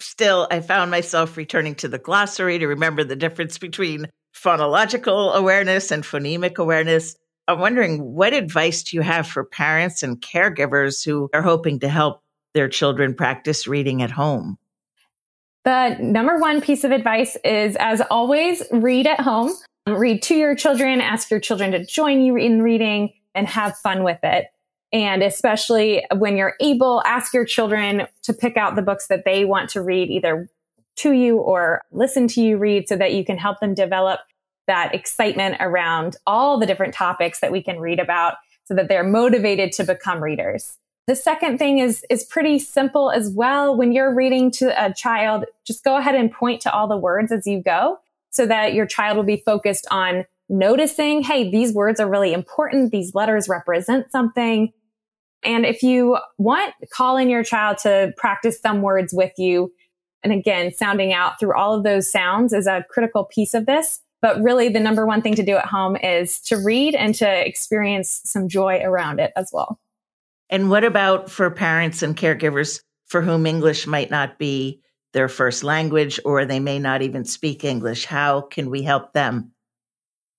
Still, 0.00 0.48
I 0.50 0.60
found 0.60 0.90
myself 0.90 1.36
returning 1.36 1.74
to 1.76 1.88
the 1.88 1.98
glossary 1.98 2.58
to 2.58 2.66
remember 2.66 3.04
the 3.04 3.16
difference 3.16 3.58
between 3.58 4.08
phonological 4.34 5.34
awareness 5.34 5.90
and 5.90 6.04
phonemic 6.04 6.56
awareness. 6.56 7.16
I'm 7.50 7.58
wondering 7.58 8.14
what 8.14 8.32
advice 8.32 8.84
do 8.84 8.96
you 8.96 9.02
have 9.02 9.26
for 9.26 9.44
parents 9.44 10.04
and 10.04 10.20
caregivers 10.20 11.04
who 11.04 11.28
are 11.34 11.42
hoping 11.42 11.80
to 11.80 11.88
help 11.88 12.22
their 12.54 12.68
children 12.68 13.14
practice 13.14 13.66
reading 13.66 14.02
at 14.02 14.10
home? 14.12 14.56
The 15.64 15.96
number 16.00 16.38
one 16.38 16.60
piece 16.60 16.84
of 16.84 16.92
advice 16.92 17.36
is, 17.44 17.76
as 17.76 18.00
always, 18.10 18.62
read 18.70 19.06
at 19.06 19.20
home. 19.20 19.52
Read 19.86 20.22
to 20.24 20.36
your 20.36 20.54
children, 20.54 21.00
ask 21.00 21.30
your 21.30 21.40
children 21.40 21.72
to 21.72 21.84
join 21.84 22.20
you 22.20 22.36
in 22.36 22.62
reading 22.62 23.12
and 23.34 23.48
have 23.48 23.76
fun 23.78 24.04
with 24.04 24.18
it. 24.22 24.46
And 24.92 25.22
especially 25.22 26.04
when 26.16 26.36
you're 26.36 26.54
able, 26.60 27.02
ask 27.04 27.34
your 27.34 27.44
children 27.44 28.06
to 28.22 28.32
pick 28.32 28.56
out 28.56 28.76
the 28.76 28.82
books 28.82 29.08
that 29.08 29.24
they 29.24 29.44
want 29.44 29.70
to 29.70 29.82
read 29.82 30.08
either 30.08 30.48
to 30.96 31.12
you 31.12 31.38
or 31.38 31.82
listen 31.90 32.28
to 32.28 32.40
you 32.40 32.58
read 32.58 32.88
so 32.88 32.96
that 32.96 33.12
you 33.12 33.24
can 33.24 33.38
help 33.38 33.58
them 33.60 33.74
develop 33.74 34.20
that 34.70 34.94
excitement 34.94 35.56
around 35.58 36.16
all 36.28 36.56
the 36.56 36.64
different 36.64 36.94
topics 36.94 37.40
that 37.40 37.50
we 37.50 37.60
can 37.60 37.80
read 37.80 37.98
about 37.98 38.34
so 38.62 38.74
that 38.74 38.88
they're 38.88 39.02
motivated 39.02 39.72
to 39.72 39.84
become 39.84 40.22
readers. 40.22 40.76
The 41.08 41.16
second 41.16 41.58
thing 41.58 41.78
is, 41.78 42.06
is 42.08 42.22
pretty 42.22 42.60
simple 42.60 43.10
as 43.10 43.32
well. 43.34 43.76
When 43.76 43.90
you're 43.90 44.14
reading 44.14 44.52
to 44.52 44.66
a 44.82 44.94
child, 44.94 45.44
just 45.66 45.82
go 45.82 45.96
ahead 45.96 46.14
and 46.14 46.30
point 46.30 46.60
to 46.62 46.72
all 46.72 46.86
the 46.86 46.96
words 46.96 47.32
as 47.32 47.48
you 47.48 47.60
go 47.60 47.98
so 48.30 48.46
that 48.46 48.72
your 48.72 48.86
child 48.86 49.16
will 49.16 49.24
be 49.24 49.42
focused 49.44 49.88
on 49.90 50.24
noticing, 50.48 51.22
hey, 51.22 51.50
these 51.50 51.72
words 51.72 51.98
are 51.98 52.08
really 52.08 52.32
important. 52.32 52.92
These 52.92 53.12
letters 53.12 53.48
represent 53.48 54.12
something. 54.12 54.72
And 55.42 55.66
if 55.66 55.82
you 55.82 56.18
want, 56.38 56.74
call 56.92 57.16
in 57.16 57.28
your 57.28 57.42
child 57.42 57.78
to 57.78 58.12
practice 58.16 58.60
some 58.60 58.82
words 58.82 59.12
with 59.12 59.32
you. 59.36 59.72
And 60.22 60.32
again, 60.32 60.72
sounding 60.72 61.12
out 61.12 61.40
through 61.40 61.56
all 61.56 61.74
of 61.74 61.82
those 61.82 62.08
sounds 62.08 62.52
is 62.52 62.68
a 62.68 62.84
critical 62.88 63.24
piece 63.24 63.52
of 63.52 63.66
this. 63.66 64.00
But 64.22 64.42
really, 64.42 64.68
the 64.68 64.80
number 64.80 65.06
one 65.06 65.22
thing 65.22 65.34
to 65.36 65.42
do 65.42 65.56
at 65.56 65.66
home 65.66 65.96
is 65.96 66.40
to 66.42 66.56
read 66.56 66.94
and 66.94 67.14
to 67.16 67.46
experience 67.46 68.20
some 68.24 68.48
joy 68.48 68.80
around 68.82 69.18
it 69.18 69.32
as 69.36 69.50
well. 69.52 69.78
And 70.50 70.68
what 70.68 70.84
about 70.84 71.30
for 71.30 71.50
parents 71.50 72.02
and 72.02 72.16
caregivers 72.16 72.82
for 73.06 73.22
whom 73.22 73.46
English 73.46 73.86
might 73.86 74.10
not 74.10 74.38
be 74.38 74.82
their 75.12 75.28
first 75.28 75.64
language 75.64 76.20
or 76.24 76.44
they 76.44 76.60
may 76.60 76.78
not 76.78 77.02
even 77.02 77.24
speak 77.24 77.64
English? 77.64 78.04
How 78.04 78.42
can 78.42 78.68
we 78.68 78.82
help 78.82 79.12
them? 79.12 79.52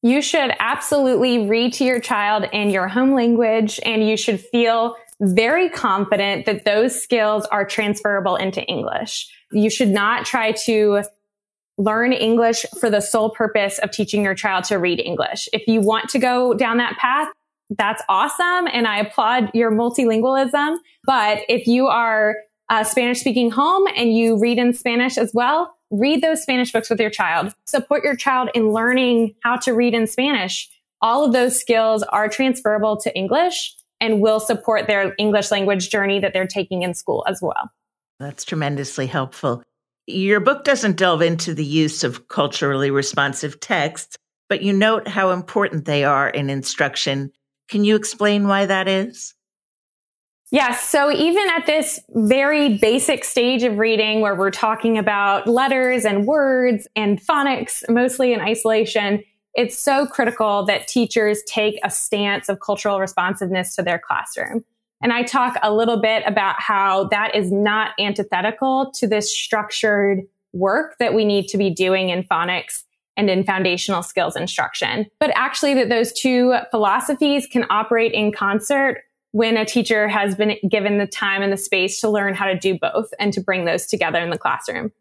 You 0.04 0.22
should 0.22 0.52
absolutely 0.60 1.48
read 1.48 1.74
to 1.74 1.86
your 1.86 2.00
child 2.00 2.46
in 2.52 2.72
your 2.72 2.88
home 2.88 3.14
language 3.14 3.80
and 3.86 4.08
you 4.08 4.18
should 4.18 4.40
feel 4.40 4.96
very 5.22 5.70
confident 5.70 6.48
that 6.48 6.66
those 6.66 7.00
skills 7.00 7.46
are 7.46 7.66
transferable 7.66 8.36
into 8.36 8.64
English. 8.64 9.30
You 9.52 9.70
should 9.70 9.90
not 9.90 10.26
try 10.26 10.54
to 10.66 11.04
learn 11.78 12.14
English 12.14 12.66
for 12.80 12.90
the 12.90 13.00
sole 13.00 13.30
purpose 13.30 13.80
of 13.80 13.92
teaching 13.92 14.24
your 14.24 14.36
child 14.36 14.66
to 14.66 14.78
read 14.78 15.00
English. 15.00 15.50
If 15.54 15.68
you 15.68 15.82
want 15.82 16.10
to 16.10 16.20
go 16.20 16.54
down 16.54 16.78
that 16.78 16.98
path, 16.98 17.28
that's 17.78 18.04
awesome. 18.10 18.68
And 18.72 18.88
I 18.88 19.00
applaud 19.00 19.52
your 19.54 19.72
multilingualism. 19.72 20.78
But 21.06 21.40
if 21.48 21.68
you 21.68 21.88
are 21.88 22.36
a 22.70 22.86
Spanish 22.86 23.20
speaking 23.22 23.52
home 23.52 23.88
and 23.96 24.16
you 24.16 24.40
read 24.40 24.58
in 24.58 24.74
Spanish 24.74 25.18
as 25.18 25.32
well, 25.34 25.74
read 25.90 26.22
those 26.22 26.42
Spanish 26.42 26.72
books 26.72 26.90
with 26.90 27.00
your 27.00 27.10
child. 27.10 27.54
Support 27.66 28.04
your 28.04 28.16
child 28.16 28.50
in 28.54 28.72
learning 28.72 29.36
how 29.44 29.58
to 29.58 29.74
read 29.74 29.94
in 29.94 30.08
Spanish. 30.08 30.70
All 31.02 31.26
of 31.26 31.34
those 31.34 31.60
skills 31.60 32.04
are 32.04 32.30
transferable 32.30 32.98
to 33.02 33.16
English 33.16 33.76
and 34.00 34.22
will 34.22 34.40
support 34.40 34.88
their 34.88 35.14
English 35.18 35.52
language 35.52 35.90
journey 35.90 36.20
that 36.20 36.34
they're 36.34 36.48
taking 36.48 36.82
in 36.82 36.94
school 36.94 37.26
as 37.28 37.40
well. 37.42 37.72
That's 38.20 38.44
tremendously 38.44 39.08
helpful. 39.08 39.64
Your 40.08 40.40
book 40.40 40.64
doesn't 40.64 40.98
delve 40.98 41.22
into 41.22 41.54
the 41.54 41.66
use 41.66 42.04
of 42.04 42.28
culturally 42.28 42.92
responsive 42.92 43.60
texts, 43.60 44.18
but 44.50 44.62
you 44.62 44.74
note 44.74 45.08
how 45.08 45.32
important 45.32 45.86
they 45.86 46.04
are 46.04 46.30
in 46.30 46.50
instruction 46.50 47.32
can 47.72 47.86
you 47.86 47.96
explain 47.96 48.50
why 48.50 48.66
that 48.66 48.90
is? 48.90 49.34
Yes. 50.52 50.84
So 50.84 51.10
even 51.10 51.48
at 51.56 51.66
this 51.66 52.02
very 52.10 52.78
basic 52.78 53.24
stage 53.24 53.64
of 53.64 53.78
reading 53.78 54.20
where 54.20 54.36
we're 54.36 54.52
talking 54.52 54.98
about 54.98 55.48
letters 55.48 56.04
and 56.04 56.28
words 56.28 56.86
and 56.98 57.26
phonics, 57.26 57.90
mostly 57.90 58.34
in 58.34 58.42
isolation, 58.42 59.24
it's 59.54 59.78
so 59.78 60.06
critical 60.06 60.66
that 60.66 60.90
teachers 60.90 61.42
take 61.48 61.80
a 61.86 61.90
stance 61.90 62.50
of 62.50 62.60
cultural 62.60 63.00
responsiveness 63.00 63.74
to 63.78 63.84
their 63.84 64.00
classroom. 64.06 64.66
And 65.02 65.12
I 65.12 65.24
talk 65.24 65.58
a 65.64 65.74
little 65.74 66.00
bit 66.00 66.24
about 66.26 66.60
how 66.60 67.06
that 67.06 67.36
is 67.36 67.52
not 67.52 67.92
antithetical 68.00 68.92
to 68.96 69.08
this 69.08 69.36
structured 69.36 70.22
work 70.54 70.98
that 71.00 71.14
we 71.14 71.26
need 71.26 71.48
to 71.48 71.58
be 71.58 71.70
doing 71.70 72.10
in 72.10 72.24
phonics 72.24 72.84
and 73.18 73.30
in 73.30 73.44
foundational 73.44 74.04
skills 74.04 74.36
instruction. 74.36 75.08
But 75.20 75.32
actually 75.36 75.74
that 75.76 75.90
those 75.90 76.14
two 76.14 76.56
philosophies 76.70 77.48
can 77.48 77.66
operate 77.70 78.14
in 78.14 78.32
concert 78.32 79.04
when 79.32 79.58
a 79.58 79.66
teacher 79.66 80.08
has 80.08 80.36
been 80.36 80.58
given 80.70 80.98
the 80.98 81.08
time 81.08 81.42
and 81.42 81.52
the 81.52 81.58
space 81.58 82.00
to 82.02 82.10
learn 82.10 82.34
how 82.34 82.46
to 82.46 82.58
do 82.58 82.78
both 82.78 83.14
and 83.20 83.34
to 83.34 83.42
bring 83.42 83.66
those 83.66 83.86
together 83.86 84.20
in 84.20 84.30
the 84.30 84.38
classroom. 84.38 84.92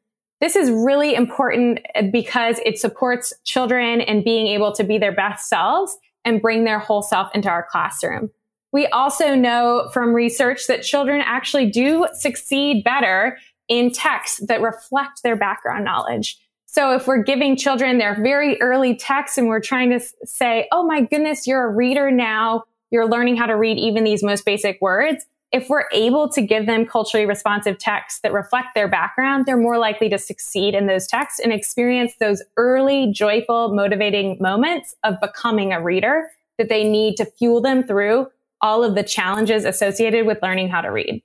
This 0.41 0.57
is 0.57 0.71
really 0.71 1.15
important 1.15 1.81
because 2.11 2.61
it 2.65 2.79
supports 2.79 3.33
children 3.45 4.01
and 4.01 4.25
being 4.25 4.47
able 4.47 4.73
to 4.73 4.85
be 4.85 4.99
their 4.99 5.13
best 5.13 5.49
selves 5.49 5.97
and 6.25 6.41
bring 6.41 6.65
their 6.65 6.79
whole 6.79 7.03
self 7.03 7.35
into 7.35 7.49
our 7.49 7.67
classroom. 7.71 8.31
We 8.73 8.87
also 8.89 9.35
know 9.35 9.91
from 9.93 10.15
research 10.15 10.67
that 10.69 10.83
children 10.83 11.23
actually 11.25 11.71
do 11.71 12.07
succeed 12.13 12.85
better 12.85 13.39
in 13.69 13.91
texts 13.91 14.45
that 14.47 14.61
reflect 14.61 15.23
their 15.23 15.37
background 15.37 15.85
knowledge. 15.85 16.39
So 16.67 16.95
if 16.95 17.07
we're 17.07 17.23
giving 17.23 17.57
children 17.57 17.99
their 17.99 18.21
very 18.21 18.61
early 18.61 18.95
texts 18.95 19.39
and 19.39 19.49
we're 19.49 19.61
trying 19.61 19.91
to 19.91 20.01
say, 20.25 20.69
Oh 20.71 20.85
my 20.85 21.01
goodness, 21.01 21.47
you're 21.47 21.65
a 21.65 21.75
reader 21.75 22.11
now. 22.11 22.65
You're 22.91 23.09
learning 23.09 23.37
how 23.37 23.47
to 23.47 23.57
read 23.57 23.79
even 23.79 24.05
these 24.05 24.23
most 24.23 24.45
basic 24.45 24.81
words 24.81 25.25
if 25.53 25.69
we're 25.69 25.87
able 25.93 26.29
to 26.29 26.43
give 26.43 26.67
them 26.67 26.87
culturally 26.87 27.27
responsive 27.27 27.79
texts 27.79 28.21
that 28.21 28.33
reflect 28.33 28.69
their 28.75 28.87
background, 28.89 29.47
they're 29.47 29.57
more 29.57 29.79
likely 29.79 30.09
to 30.09 30.19
succeed 30.19 30.75
in 30.75 30.87
those 30.87 31.07
texts 31.07 31.41
and 31.41 31.53
experience 31.53 32.13
those 32.21 32.43
early, 32.57 33.13
joyful, 33.13 33.75
motivating 33.75 34.37
moments 34.41 34.95
of 35.03 35.21
becoming 35.21 35.73
a 35.73 35.83
reader 35.83 36.29
that 36.59 36.69
they 36.69 36.85
need 36.85 37.17
to 37.17 37.25
fuel 37.25 37.61
them 37.61 37.83
through 37.83 38.27
all 38.63 38.85
of 38.85 38.95
the 38.95 39.03
challenges 39.03 39.65
associated 39.65 40.27
with 40.27 40.43
learning 40.43 40.69
how 40.69 40.81
to 40.81 40.91
read. 40.91 41.23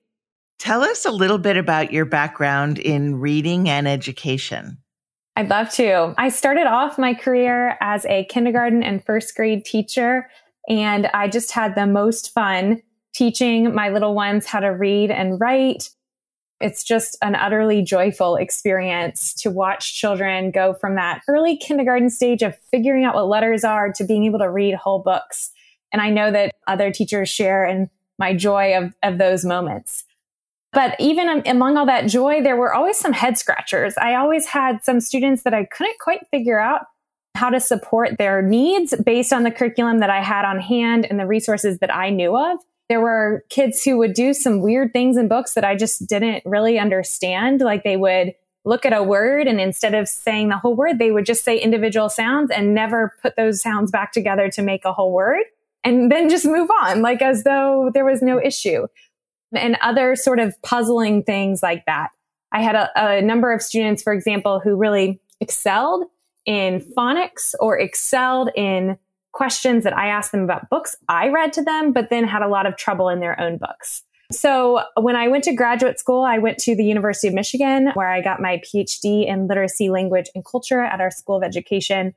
Tell 0.59 0.81
us 0.83 1.05
a 1.05 1.11
little 1.11 1.37
bit 1.37 1.57
about 1.57 1.91
your 1.91 2.05
background 2.05 2.79
in 2.79 3.19
reading 3.19 3.69
and 3.69 3.87
education. 3.87 4.77
I'd 5.35 5.49
love 5.49 5.69
to. 5.71 6.15
I 6.17 6.29
started 6.29 6.65
off 6.65 6.97
my 6.97 7.13
career 7.13 7.77
as 7.81 8.05
a 8.05 8.25
kindergarten 8.25 8.83
and 8.83 9.03
first 9.03 9.35
grade 9.35 9.65
teacher, 9.65 10.29
and 10.69 11.07
I 11.07 11.27
just 11.27 11.51
had 11.51 11.75
the 11.75 11.85
most 11.85 12.33
fun 12.33 12.81
teaching 13.13 13.73
my 13.75 13.89
little 13.89 14.15
ones 14.15 14.45
how 14.45 14.61
to 14.61 14.67
read 14.67 15.11
and 15.11 15.39
write. 15.39 15.89
It's 16.61 16.85
just 16.85 17.17
an 17.21 17.35
utterly 17.35 17.81
joyful 17.81 18.37
experience 18.37 19.33
to 19.41 19.51
watch 19.51 19.99
children 19.99 20.51
go 20.51 20.73
from 20.73 20.95
that 20.95 21.21
early 21.27 21.57
kindergarten 21.57 22.09
stage 22.09 22.41
of 22.41 22.57
figuring 22.71 23.03
out 23.03 23.15
what 23.15 23.27
letters 23.27 23.65
are 23.65 23.91
to 23.93 24.05
being 24.05 24.23
able 24.23 24.39
to 24.39 24.49
read 24.49 24.75
whole 24.75 24.99
books. 24.99 25.51
And 25.95 26.01
I 26.01 26.09
know 26.09 26.29
that 26.29 26.53
other 26.67 26.91
teachers 26.91 27.29
share 27.29 27.63
in 27.63 27.89
my 28.19 28.35
joy 28.35 28.77
of, 28.77 28.93
of 29.01 29.17
those 29.17 29.45
moments. 29.45 30.03
But 30.73 30.97
even 30.99 31.41
among 31.45 31.77
all 31.77 31.85
that 31.85 32.07
joy, 32.07 32.43
there 32.43 32.57
were 32.57 32.73
always 32.73 32.99
some 32.99 33.13
head 33.13 33.37
scratchers. 33.37 33.93
I 33.97 34.15
always 34.15 34.45
had 34.45 34.83
some 34.83 34.99
students 34.99 35.43
that 35.43 35.53
I 35.53 35.63
couldn't 35.63 35.97
quite 35.99 36.27
figure 36.31 36.59
out 36.59 36.81
how 37.33 37.49
to 37.49 37.61
support 37.61 38.17
their 38.17 38.41
needs 38.41 38.93
based 39.05 39.31
on 39.31 39.43
the 39.43 39.51
curriculum 39.51 39.99
that 39.99 40.09
I 40.09 40.21
had 40.21 40.43
on 40.43 40.59
hand 40.59 41.07
and 41.09 41.17
the 41.17 41.25
resources 41.25 41.79
that 41.79 41.95
I 41.95 42.09
knew 42.09 42.35
of 42.35 42.57
there 42.89 42.99
were 42.99 43.45
kids 43.49 43.81
who 43.81 43.97
would 43.97 44.13
do 44.13 44.33
some 44.33 44.59
weird 44.59 44.91
things 44.91 45.15
in 45.15 45.29
books 45.29 45.53
that 45.53 45.63
I 45.63 45.77
just 45.77 46.05
didn't 46.07 46.43
really 46.45 46.77
understand. 46.77 47.61
Like 47.61 47.85
they 47.85 47.95
would 47.95 48.33
look 48.65 48.85
at 48.85 48.91
a 48.91 49.01
word 49.01 49.47
and 49.47 49.61
instead 49.61 49.95
of 49.95 50.09
saying 50.09 50.49
the 50.49 50.57
whole 50.57 50.75
word, 50.75 50.99
they 50.99 51.11
would 51.11 51.25
just 51.25 51.45
say 51.45 51.57
individual 51.57 52.09
sounds 52.09 52.51
and 52.51 52.75
never 52.75 53.13
put 53.21 53.37
those 53.37 53.61
sounds 53.61 53.91
back 53.91 54.11
together 54.11 54.49
to 54.49 54.61
make 54.61 54.83
a 54.83 54.91
whole 54.91 55.13
word 55.13 55.45
and 55.85 56.11
then 56.11 56.27
just 56.29 56.45
move 56.45 56.69
on, 56.81 57.01
like 57.01 57.21
as 57.21 57.43
though 57.43 57.91
there 57.93 58.03
was 58.03 58.21
no 58.21 58.41
issue. 58.41 58.87
And 59.55 59.77
other 59.81 60.15
sort 60.17 60.39
of 60.39 60.59
puzzling 60.63 61.23
things 61.23 61.63
like 61.63 61.85
that. 61.85 62.09
I 62.51 62.61
had 62.61 62.75
a, 62.75 62.89
a 62.95 63.21
number 63.21 63.53
of 63.53 63.61
students, 63.61 64.03
for 64.03 64.11
example, 64.11 64.59
who 64.59 64.75
really 64.75 65.21
excelled 65.39 66.05
in 66.45 66.81
phonics 66.97 67.53
or 67.59 67.79
excelled 67.79 68.49
in 68.55 68.97
questions 69.31 69.83
that 69.83 69.95
I 69.95 70.07
asked 70.07 70.31
them 70.31 70.43
about 70.43 70.69
books 70.69 70.95
I 71.07 71.29
read 71.29 71.53
to 71.53 71.63
them, 71.63 71.93
but 71.93 72.09
then 72.09 72.25
had 72.25 72.41
a 72.41 72.47
lot 72.47 72.65
of 72.65 72.75
trouble 72.75 73.09
in 73.09 73.19
their 73.19 73.39
own 73.39 73.57
books. 73.57 74.03
So 74.31 74.81
when 74.99 75.15
I 75.15 75.27
went 75.27 75.43
to 75.43 75.53
graduate 75.53 75.99
school, 75.99 76.23
I 76.23 76.39
went 76.39 76.57
to 76.59 76.75
the 76.75 76.83
University 76.83 77.27
of 77.27 77.33
Michigan 77.33 77.91
where 77.93 78.09
I 78.09 78.21
got 78.21 78.41
my 78.41 78.61
PhD 78.65 79.27
in 79.27 79.47
literacy, 79.47 79.89
language, 79.89 80.29
and 80.33 80.43
culture 80.43 80.81
at 80.81 80.99
our 80.99 81.11
School 81.11 81.35
of 81.35 81.43
Education, 81.43 82.15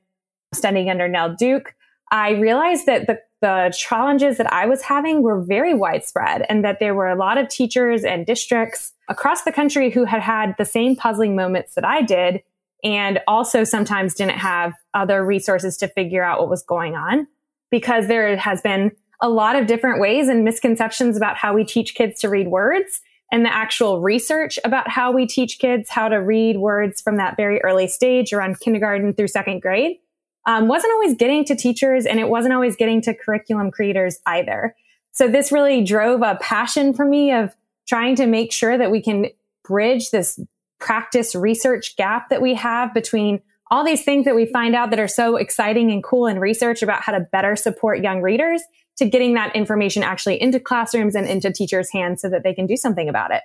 studying 0.54 0.88
under 0.88 1.08
Nell 1.08 1.34
Duke. 1.34 1.74
I 2.10 2.30
realized 2.30 2.86
that 2.86 3.06
the, 3.06 3.20
the 3.40 3.74
challenges 3.76 4.38
that 4.38 4.52
I 4.52 4.66
was 4.66 4.82
having 4.82 5.22
were 5.22 5.40
very 5.40 5.74
widespread 5.74 6.44
and 6.48 6.64
that 6.64 6.80
there 6.80 6.94
were 6.94 7.08
a 7.08 7.16
lot 7.16 7.38
of 7.38 7.48
teachers 7.48 8.04
and 8.04 8.26
districts 8.26 8.92
across 9.08 9.42
the 9.42 9.52
country 9.52 9.90
who 9.90 10.04
had 10.04 10.20
had 10.20 10.54
the 10.58 10.64
same 10.64 10.96
puzzling 10.96 11.36
moments 11.36 11.74
that 11.74 11.84
I 11.84 12.02
did 12.02 12.42
and 12.84 13.20
also 13.26 13.64
sometimes 13.64 14.14
didn't 14.14 14.38
have 14.38 14.72
other 14.94 15.24
resources 15.24 15.76
to 15.78 15.88
figure 15.88 16.22
out 16.22 16.40
what 16.40 16.48
was 16.48 16.62
going 16.62 16.94
on 16.94 17.26
because 17.70 18.06
there 18.06 18.36
has 18.36 18.60
been 18.60 18.92
a 19.20 19.28
lot 19.28 19.56
of 19.56 19.66
different 19.66 20.00
ways 20.00 20.28
and 20.28 20.44
misconceptions 20.44 21.16
about 21.16 21.36
how 21.36 21.52
we 21.52 21.64
teach 21.64 21.94
kids 21.94 22.20
to 22.20 22.28
read 22.28 22.48
words 22.48 23.00
and 23.30 23.44
the 23.44 23.52
actual 23.52 24.00
research 24.00 24.58
about 24.64 24.88
how 24.88 25.12
we 25.12 25.26
teach 25.26 25.58
kids 25.58 25.90
how 25.90 26.08
to 26.08 26.16
read 26.16 26.56
words 26.56 27.00
from 27.00 27.16
that 27.16 27.36
very 27.36 27.60
early 27.62 27.88
stage 27.88 28.32
around 28.32 28.60
kindergarten 28.60 29.12
through 29.12 29.28
second 29.28 29.60
grade 29.60 29.96
um, 30.46 30.68
wasn't 30.68 30.92
always 30.92 31.16
getting 31.16 31.44
to 31.46 31.56
teachers 31.56 32.06
and 32.06 32.18
it 32.18 32.28
wasn't 32.28 32.54
always 32.54 32.76
getting 32.76 33.02
to 33.02 33.14
curriculum 33.14 33.70
creators 33.70 34.18
either. 34.26 34.74
So 35.12 35.28
this 35.28 35.52
really 35.52 35.84
drove 35.84 36.22
a 36.22 36.38
passion 36.40 36.94
for 36.94 37.04
me 37.04 37.32
of 37.32 37.54
trying 37.88 38.16
to 38.16 38.26
make 38.26 38.52
sure 38.52 38.76
that 38.76 38.90
we 38.90 39.02
can 39.02 39.26
bridge 39.64 40.10
this 40.10 40.38
practice 40.78 41.34
research 41.34 41.96
gap 41.96 42.28
that 42.30 42.40
we 42.40 42.54
have 42.54 42.94
between 42.94 43.40
all 43.70 43.84
these 43.84 44.04
things 44.04 44.24
that 44.24 44.34
we 44.34 44.46
find 44.46 44.74
out 44.74 44.90
that 44.90 44.98
are 44.98 45.08
so 45.08 45.36
exciting 45.36 45.90
and 45.90 46.02
cool 46.02 46.26
in 46.26 46.38
research 46.38 46.82
about 46.82 47.02
how 47.02 47.12
to 47.12 47.20
better 47.20 47.56
support 47.56 48.00
young 48.00 48.22
readers 48.22 48.62
to 48.96 49.08
getting 49.08 49.34
that 49.34 49.54
information 49.54 50.02
actually 50.02 50.40
into 50.40 50.58
classrooms 50.58 51.14
and 51.14 51.26
into 51.26 51.52
teachers' 51.52 51.90
hands 51.92 52.22
so 52.22 52.28
that 52.28 52.42
they 52.42 52.54
can 52.54 52.66
do 52.66 52.76
something 52.76 53.08
about 53.08 53.30
it. 53.30 53.42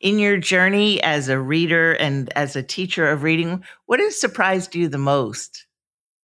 In 0.00 0.18
your 0.18 0.36
journey 0.36 1.02
as 1.02 1.28
a 1.28 1.40
reader 1.40 1.92
and 1.94 2.32
as 2.36 2.54
a 2.54 2.62
teacher 2.62 3.08
of 3.08 3.22
reading, 3.22 3.64
what 3.86 3.98
has 3.98 4.20
surprised 4.20 4.74
you 4.74 4.88
the 4.88 4.98
most? 4.98 5.66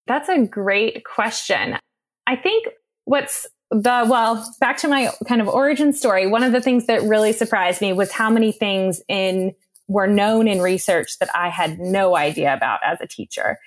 That's 0.06 0.28
a 0.28 0.44
great 0.44 1.04
question. 1.04 1.78
I 2.26 2.36
think 2.36 2.66
what's 3.04 3.46
the, 3.70 4.06
well, 4.08 4.46
back 4.60 4.76
to 4.78 4.88
my 4.88 5.10
kind 5.26 5.40
of 5.40 5.48
origin 5.48 5.92
story, 5.92 6.26
one 6.26 6.42
of 6.42 6.52
the 6.52 6.60
things 6.60 6.86
that 6.86 7.02
really 7.02 7.32
surprised 7.32 7.80
me 7.80 7.92
was 7.92 8.12
how 8.12 8.30
many 8.30 8.52
things 8.52 9.02
in 9.08 9.54
were 9.88 10.06
known 10.06 10.48
in 10.48 10.60
research 10.60 11.18
that 11.18 11.28
I 11.34 11.48
had 11.48 11.78
no 11.78 12.16
idea 12.16 12.54
about 12.54 12.80
as 12.84 13.00
a 13.00 13.06
teacher. 13.06 13.58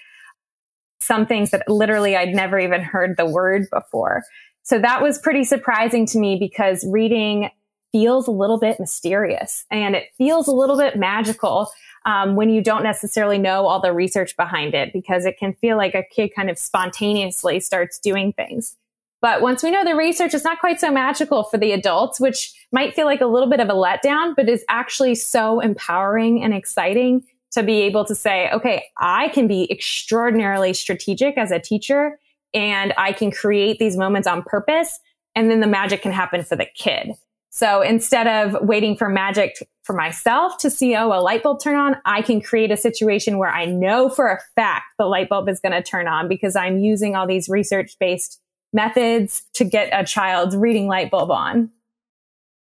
Some 1.00 1.26
things 1.28 1.52
that 1.52 1.68
literally 1.68 2.16
I'd 2.16 2.34
never 2.34 2.58
even 2.60 2.82
heard 2.82 3.18
the 3.18 3.26
word 3.26 3.68
before. 3.72 4.24
So 4.64 4.80
that 4.80 5.02
was 5.02 5.20
pretty 5.20 5.44
surprising 5.44 6.06
to 6.08 6.20
me 6.20 6.38
because 6.40 6.86
reading 6.90 7.50
feels 7.92 8.28
a 8.28 8.32
little 8.32 8.60
bit 8.60 8.80
mysterious 8.80 9.66
and 9.72 9.96
it 9.96 10.06
feels 10.18 10.48
a 10.48 10.52
little 10.52 10.78
bit 10.78 10.98
magical 10.98 11.70
um, 12.06 12.36
when 12.36 12.50
you 12.50 12.62
don't 12.62 12.84
necessarily 12.84 13.38
know 13.38 13.68
all 13.68 13.82
the 13.82 13.94
research 13.94 14.36
behind 14.38 14.74
it 14.74 14.94
because 14.94 15.26
it 15.26 15.38
can 15.38 15.54
feel 15.54 15.78
like 15.78 15.96
a 15.96 16.04
kid 16.04 16.30
kind 16.36 16.50
of 16.50 16.58
spontaneously 16.58 17.60
starts 17.60 18.00
doing 18.00 18.34
things. 18.34 18.76
But 19.22 19.42
once 19.42 19.64
we 19.64 19.72
know 19.72 19.84
the 19.84 19.96
research, 19.96 20.34
it's 20.34 20.44
not 20.44 20.60
quite 20.60 20.80
so 20.80 20.92
magical 20.92 21.44
for 21.44 21.58
the 21.58 21.72
adults, 21.72 22.20
which 22.20 22.54
might 22.72 22.94
feel 22.94 23.06
like 23.06 23.22
a 23.22 23.26
little 23.26 23.50
bit 23.50 23.60
of 23.60 23.70
a 23.70 23.74
letdown, 23.74 24.36
but 24.36 24.48
is 24.48 24.64
actually 24.70 25.16
so 25.16 25.60
empowering 25.60 26.44
and 26.44 26.54
exciting 26.54 27.24
to 27.52 27.64
be 27.64 27.82
able 27.82 28.06
to 28.06 28.14
say, 28.14 28.50
okay, 28.52 28.86
I 29.00 29.30
can 29.30 29.48
be 29.48 29.72
extraordinarily 29.72 30.74
strategic 30.74 31.38
as 31.38 31.50
a 31.50 31.60
teacher 31.60 32.20
and 32.54 32.94
I 32.98 33.14
can 33.14 33.32
create 33.32 33.80
these 33.80 33.98
moments 33.98 34.28
on 34.28 34.44
purpose. 34.44 35.00
And 35.36 35.50
then 35.50 35.62
the 35.62 35.68
magic 35.68 36.02
can 36.02 36.12
happen 36.12 36.44
for 36.44 36.56
the 36.56 36.68
kid. 36.76 37.14
So 37.58 37.82
instead 37.82 38.28
of 38.28 38.68
waiting 38.68 38.96
for 38.96 39.10
magic 39.10 39.68
for 39.82 39.94
myself 39.94 40.60
to 40.60 40.70
see, 40.70 40.96
oh, 40.96 41.08
a 41.08 41.18
light 41.20 41.42
bulb 41.42 41.60
turn 41.60 41.76
on, 41.76 41.96
I 42.06 42.22
can 42.22 42.40
create 42.40 42.70
a 42.70 42.78
situation 42.78 43.40
where 43.40 43.50
I 43.50 43.66
know 43.66 44.10
for 44.10 44.28
a 44.28 44.38
fact 44.54 44.86
the 45.00 45.08
light 45.08 45.28
bulb 45.28 45.50
is 45.50 45.60
going 45.60 45.72
to 45.72 45.82
turn 45.82 46.08
on 46.08 46.28
because 46.28 46.56
I'm 46.56 46.78
using 46.78 47.16
all 47.16 47.26
these 47.26 47.50
research 47.50 47.96
based 48.00 48.40
methods 48.74 49.44
to 49.56 49.64
get 49.64 49.90
a 49.92 50.06
child's 50.06 50.56
reading 50.56 50.86
light 50.86 51.10
bulb 51.10 51.32
on. 51.32 51.72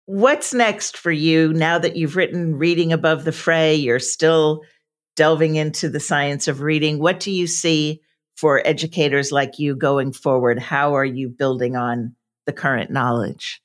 What's 0.08 0.56
next 0.56 0.98
for 0.98 1.12
you 1.12 1.54
now 1.54 1.78
that 1.78 1.96
you've 1.96 2.16
written 2.16 2.56
Reading 2.56 2.92
Above 2.92 3.26
the 3.26 3.32
Fray? 3.32 3.76
You're 3.76 4.00
still 4.00 4.64
delving 5.16 5.56
into 5.56 5.88
the 5.88 6.00
science 6.00 6.48
of 6.48 6.62
reading. 6.62 6.98
What 6.98 7.20
do 7.20 7.30
you 7.30 7.46
see 7.46 8.02
for 8.38 8.66
educators 8.66 9.32
like 9.32 9.60
you 9.60 9.76
going 9.76 10.14
forward? 10.14 10.58
How 10.58 10.96
are 10.96 11.06
you 11.06 11.30
building 11.30 11.76
on 11.76 12.16
the 12.48 12.54
current 12.54 12.90
knowledge? 12.90 13.62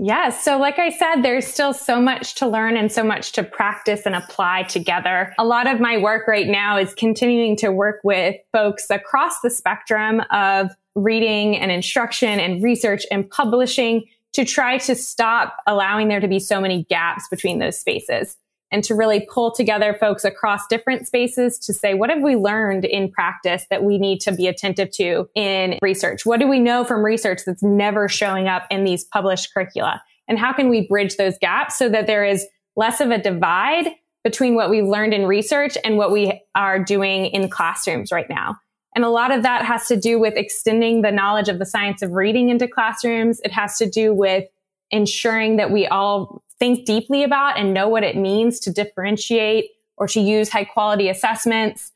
Yes. 0.00 0.44
So, 0.44 0.58
like 0.58 0.78
I 0.78 0.90
said, 0.90 1.22
there's 1.22 1.44
still 1.44 1.72
so 1.72 2.00
much 2.00 2.36
to 2.36 2.46
learn 2.46 2.76
and 2.76 2.90
so 2.90 3.02
much 3.02 3.32
to 3.32 3.42
practice 3.42 4.02
and 4.06 4.14
apply 4.14 4.62
together. 4.62 5.34
A 5.38 5.44
lot 5.44 5.66
of 5.66 5.80
my 5.80 5.98
work 5.98 6.28
right 6.28 6.46
now 6.46 6.78
is 6.78 6.94
continuing 6.94 7.56
to 7.56 7.72
work 7.72 7.98
with 8.04 8.36
folks 8.52 8.90
across 8.90 9.40
the 9.40 9.50
spectrum 9.50 10.22
of 10.30 10.70
reading 10.94 11.56
and 11.56 11.72
instruction 11.72 12.38
and 12.38 12.62
research 12.62 13.06
and 13.10 13.28
publishing 13.28 14.04
to 14.34 14.44
try 14.44 14.78
to 14.78 14.94
stop 14.94 15.56
allowing 15.66 16.06
there 16.06 16.20
to 16.20 16.28
be 16.28 16.38
so 16.38 16.60
many 16.60 16.84
gaps 16.84 17.26
between 17.28 17.58
those 17.58 17.76
spaces. 17.76 18.36
And 18.70 18.84
to 18.84 18.94
really 18.94 19.26
pull 19.32 19.50
together 19.50 19.96
folks 19.98 20.24
across 20.24 20.66
different 20.66 21.06
spaces 21.06 21.58
to 21.58 21.72
say, 21.72 21.94
what 21.94 22.10
have 22.10 22.22
we 22.22 22.36
learned 22.36 22.84
in 22.84 23.10
practice 23.10 23.64
that 23.70 23.82
we 23.82 23.98
need 23.98 24.20
to 24.20 24.32
be 24.32 24.46
attentive 24.46 24.90
to 24.92 25.28
in 25.34 25.78
research? 25.80 26.26
What 26.26 26.40
do 26.40 26.48
we 26.48 26.60
know 26.60 26.84
from 26.84 27.04
research 27.04 27.40
that's 27.46 27.62
never 27.62 28.08
showing 28.08 28.46
up 28.46 28.64
in 28.70 28.84
these 28.84 29.04
published 29.04 29.52
curricula? 29.54 30.02
And 30.28 30.38
how 30.38 30.52
can 30.52 30.68
we 30.68 30.86
bridge 30.86 31.16
those 31.16 31.38
gaps 31.38 31.78
so 31.78 31.88
that 31.88 32.06
there 32.06 32.24
is 32.24 32.46
less 32.76 33.00
of 33.00 33.10
a 33.10 33.18
divide 33.18 33.88
between 34.22 34.54
what 34.54 34.68
we've 34.68 34.86
learned 34.86 35.14
in 35.14 35.26
research 35.26 35.78
and 35.84 35.96
what 35.96 36.12
we 36.12 36.42
are 36.54 36.82
doing 36.82 37.26
in 37.26 37.48
classrooms 37.48 38.12
right 38.12 38.28
now? 38.28 38.58
And 38.94 39.04
a 39.04 39.10
lot 39.10 39.30
of 39.30 39.42
that 39.44 39.64
has 39.64 39.86
to 39.86 39.96
do 39.96 40.18
with 40.18 40.34
extending 40.36 41.02
the 41.02 41.12
knowledge 41.12 41.48
of 41.48 41.58
the 41.58 41.66
science 41.66 42.02
of 42.02 42.12
reading 42.12 42.48
into 42.48 42.68
classrooms. 42.68 43.40
It 43.44 43.52
has 43.52 43.78
to 43.78 43.88
do 43.88 44.12
with 44.12 44.44
ensuring 44.90 45.56
that 45.56 45.70
we 45.70 45.86
all 45.86 46.42
think 46.58 46.86
deeply 46.86 47.22
about 47.22 47.58
and 47.58 47.72
know 47.72 47.88
what 47.88 48.02
it 48.02 48.16
means 48.16 48.60
to 48.60 48.72
differentiate 48.72 49.70
or 49.96 50.08
to 50.08 50.20
use 50.20 50.48
high 50.48 50.64
quality 50.64 51.08
assessments. 51.08 51.92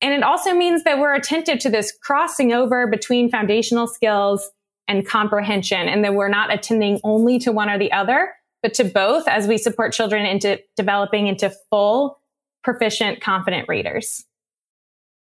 And 0.00 0.12
it 0.12 0.22
also 0.22 0.54
means 0.54 0.84
that 0.84 0.98
we're 0.98 1.14
attentive 1.14 1.58
to 1.60 1.70
this 1.70 1.92
crossing 2.02 2.52
over 2.52 2.86
between 2.86 3.30
foundational 3.30 3.86
skills 3.86 4.50
and 4.86 5.06
comprehension 5.06 5.88
and 5.88 6.04
that 6.04 6.14
we're 6.14 6.28
not 6.28 6.52
attending 6.52 7.00
only 7.04 7.38
to 7.40 7.52
one 7.52 7.68
or 7.68 7.78
the 7.78 7.92
other, 7.92 8.32
but 8.62 8.74
to 8.74 8.84
both 8.84 9.26
as 9.28 9.46
we 9.46 9.58
support 9.58 9.92
children 9.92 10.24
into 10.24 10.60
developing 10.76 11.26
into 11.26 11.52
full, 11.70 12.20
proficient, 12.62 13.20
confident 13.20 13.68
readers. 13.68 14.24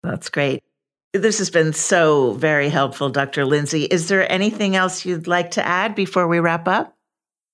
That's 0.01 0.29
great. 0.29 0.63
This 1.13 1.37
has 1.37 1.51
been 1.51 1.73
so 1.73 2.31
very 2.33 2.69
helpful, 2.69 3.09
Dr. 3.09 3.45
Lindsey. 3.45 3.83
Is 3.83 4.07
there 4.07 4.29
anything 4.31 4.75
else 4.75 5.05
you'd 5.05 5.27
like 5.27 5.51
to 5.51 5.65
add 5.65 5.93
before 5.93 6.27
we 6.27 6.39
wrap 6.39 6.67
up? 6.67 6.97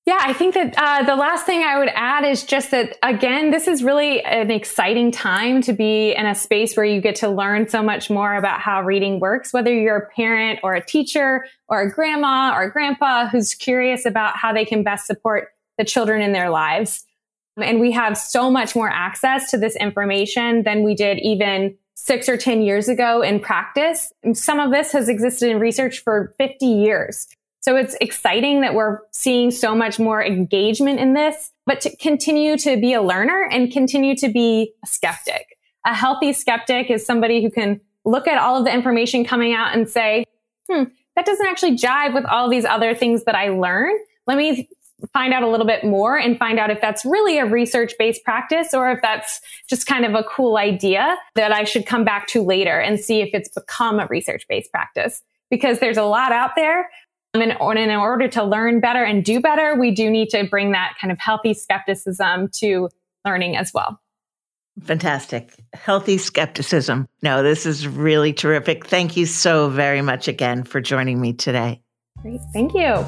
Yeah, 0.09 0.17
I 0.21 0.33
think 0.33 0.55
that 0.55 0.73
uh, 0.75 1.03
the 1.03 1.15
last 1.15 1.45
thing 1.45 1.61
I 1.61 1.77
would 1.77 1.91
add 1.93 2.25
is 2.25 2.43
just 2.43 2.71
that, 2.71 2.97
again, 3.03 3.51
this 3.51 3.67
is 3.67 3.83
really 3.83 4.23
an 4.23 4.49
exciting 4.49 5.11
time 5.11 5.61
to 5.61 5.71
be 5.71 6.15
in 6.15 6.25
a 6.25 6.33
space 6.33 6.75
where 6.75 6.83
you 6.83 6.99
get 6.99 7.17
to 7.17 7.29
learn 7.29 7.69
so 7.69 7.83
much 7.83 8.09
more 8.09 8.33
about 8.33 8.59
how 8.59 8.81
reading 8.81 9.19
works, 9.19 9.53
whether 9.53 9.71
you're 9.71 9.97
a 9.97 10.09
parent 10.15 10.61
or 10.63 10.73
a 10.73 10.83
teacher 10.83 11.45
or 11.67 11.81
a 11.81 11.91
grandma 11.91 12.55
or 12.55 12.63
a 12.63 12.71
grandpa 12.71 13.27
who's 13.27 13.53
curious 13.53 14.03
about 14.03 14.35
how 14.35 14.51
they 14.51 14.65
can 14.65 14.81
best 14.81 15.05
support 15.05 15.49
the 15.77 15.85
children 15.85 16.23
in 16.23 16.31
their 16.31 16.49
lives. 16.49 17.05
And 17.57 17.79
we 17.79 17.91
have 17.91 18.17
so 18.17 18.49
much 18.49 18.75
more 18.75 18.89
access 18.89 19.51
to 19.51 19.59
this 19.59 19.75
information 19.75 20.63
than 20.63 20.81
we 20.81 20.95
did 20.95 21.19
even 21.19 21.77
six 21.93 22.27
or 22.27 22.35
10 22.35 22.63
years 22.63 22.89
ago 22.89 23.21
in 23.21 23.39
practice. 23.39 24.11
Some 24.33 24.59
of 24.59 24.71
this 24.71 24.91
has 24.91 25.07
existed 25.07 25.51
in 25.51 25.59
research 25.59 25.99
for 25.99 26.33
50 26.39 26.65
years. 26.65 27.27
So 27.69 27.75
it's 27.75 27.95
exciting 28.01 28.61
that 28.61 28.73
we're 28.73 28.97
seeing 29.11 29.51
so 29.51 29.75
much 29.75 29.99
more 29.99 30.25
engagement 30.25 30.99
in 30.99 31.13
this, 31.13 31.51
but 31.67 31.79
to 31.81 31.95
continue 31.97 32.57
to 32.57 32.77
be 32.77 32.93
a 32.93 33.01
learner 33.03 33.47
and 33.51 33.71
continue 33.71 34.15
to 34.15 34.27
be 34.27 34.73
a 34.83 34.87
skeptic. 34.87 35.55
A 35.85 35.93
healthy 35.93 36.33
skeptic 36.33 36.89
is 36.89 37.05
somebody 37.05 37.43
who 37.43 37.51
can 37.51 37.79
look 38.05 38.27
at 38.27 38.39
all 38.39 38.57
of 38.57 38.65
the 38.65 38.73
information 38.73 39.23
coming 39.23 39.53
out 39.53 39.75
and 39.75 39.87
say, 39.87 40.25
hmm, 40.67 40.85
that 41.15 41.27
doesn't 41.27 41.45
actually 41.45 41.77
jive 41.77 42.15
with 42.15 42.25
all 42.25 42.49
these 42.49 42.65
other 42.65 42.95
things 42.95 43.25
that 43.25 43.35
I 43.35 43.49
learn. 43.49 43.93
Let 44.25 44.39
me 44.39 44.67
find 45.13 45.31
out 45.31 45.43
a 45.43 45.47
little 45.47 45.67
bit 45.67 45.83
more 45.83 46.17
and 46.17 46.39
find 46.39 46.57
out 46.57 46.71
if 46.71 46.81
that's 46.81 47.05
really 47.05 47.37
a 47.37 47.45
research 47.45 47.93
based 47.99 48.23
practice 48.23 48.73
or 48.73 48.89
if 48.89 48.99
that's 49.03 49.41
just 49.69 49.85
kind 49.85 50.05
of 50.05 50.15
a 50.15 50.23
cool 50.23 50.57
idea 50.57 51.15
that 51.35 51.51
I 51.51 51.65
should 51.65 51.85
come 51.85 52.03
back 52.03 52.25
to 52.29 52.41
later 52.41 52.79
and 52.79 52.99
see 52.99 53.21
if 53.21 53.29
it's 53.33 53.49
become 53.49 53.99
a 53.99 54.07
research 54.07 54.47
based 54.49 54.71
practice. 54.71 55.21
Because 55.51 55.79
there's 55.79 55.97
a 55.97 56.03
lot 56.03 56.31
out 56.31 56.51
there. 56.55 56.89
Um, 57.35 57.41
and 57.41 57.51
in 57.77 57.91
order 57.91 58.27
to 58.27 58.43
learn 58.43 58.79
better 58.79 59.03
and 59.03 59.23
do 59.23 59.39
better, 59.39 59.75
we 59.75 59.91
do 59.91 60.09
need 60.09 60.29
to 60.29 60.45
bring 60.45 60.71
that 60.71 60.95
kind 60.99 61.11
of 61.11 61.19
healthy 61.19 61.53
skepticism 61.53 62.49
to 62.55 62.89
learning 63.23 63.55
as 63.55 63.71
well. 63.73 63.99
Fantastic. 64.81 65.53
Healthy 65.73 66.17
skepticism. 66.17 67.07
No, 67.21 67.43
this 67.43 67.65
is 67.65 67.87
really 67.87 68.33
terrific. 68.33 68.87
Thank 68.87 69.17
you 69.17 69.25
so 69.25 69.69
very 69.69 70.01
much 70.01 70.27
again 70.27 70.63
for 70.63 70.81
joining 70.81 71.21
me 71.21 71.33
today. 71.33 71.81
Great. 72.21 72.41
Thank 72.53 72.73
you. 72.73 73.05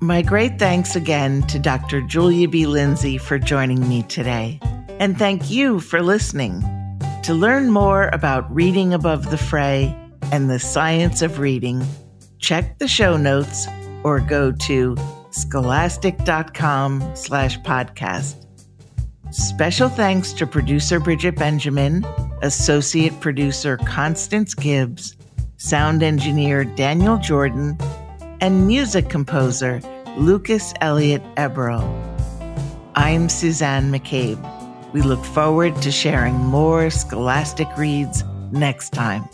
My 0.00 0.22
great 0.22 0.58
thanks 0.58 0.94
again 0.94 1.42
to 1.48 1.58
Dr. 1.58 2.00
Julia 2.00 2.48
B. 2.48 2.66
Lindsey 2.66 3.18
for 3.18 3.38
joining 3.38 3.86
me 3.88 4.02
today. 4.04 4.60
And 4.98 5.18
thank 5.18 5.50
you 5.50 5.80
for 5.80 6.00
listening. 6.00 6.62
To 7.24 7.34
learn 7.34 7.70
more 7.70 8.08
about 8.12 8.54
reading 8.54 8.94
above 8.94 9.30
the 9.30 9.36
fray 9.36 9.94
and 10.32 10.50
the 10.50 10.58
science 10.58 11.22
of 11.22 11.38
reading, 11.38 11.84
check 12.38 12.78
the 12.78 12.88
show 12.88 13.16
notes 13.16 13.66
or 14.04 14.20
go 14.20 14.52
to 14.52 14.96
scholastic.com 15.30 17.14
slash 17.14 17.58
podcast. 17.60 18.46
Special 19.30 19.88
thanks 19.88 20.32
to 20.34 20.46
producer 20.46 21.00
Bridget 21.00 21.36
Benjamin, 21.36 22.04
associate 22.42 23.18
producer 23.20 23.76
Constance 23.78 24.54
Gibbs, 24.54 25.16
sound 25.56 26.02
engineer 26.02 26.64
Daniel 26.64 27.18
Jordan, 27.18 27.76
and 28.40 28.66
music 28.66 29.08
composer 29.08 29.80
Lucas 30.16 30.72
Elliott 30.80 31.22
Eberl. 31.34 31.82
I'm 32.94 33.28
Suzanne 33.28 33.92
McCabe. 33.92 34.40
We 34.92 35.02
look 35.02 35.24
forward 35.24 35.76
to 35.82 35.90
sharing 35.90 36.36
more 36.36 36.88
Scholastic 36.88 37.68
Reads 37.76 38.24
next 38.50 38.90
time. 38.90 39.28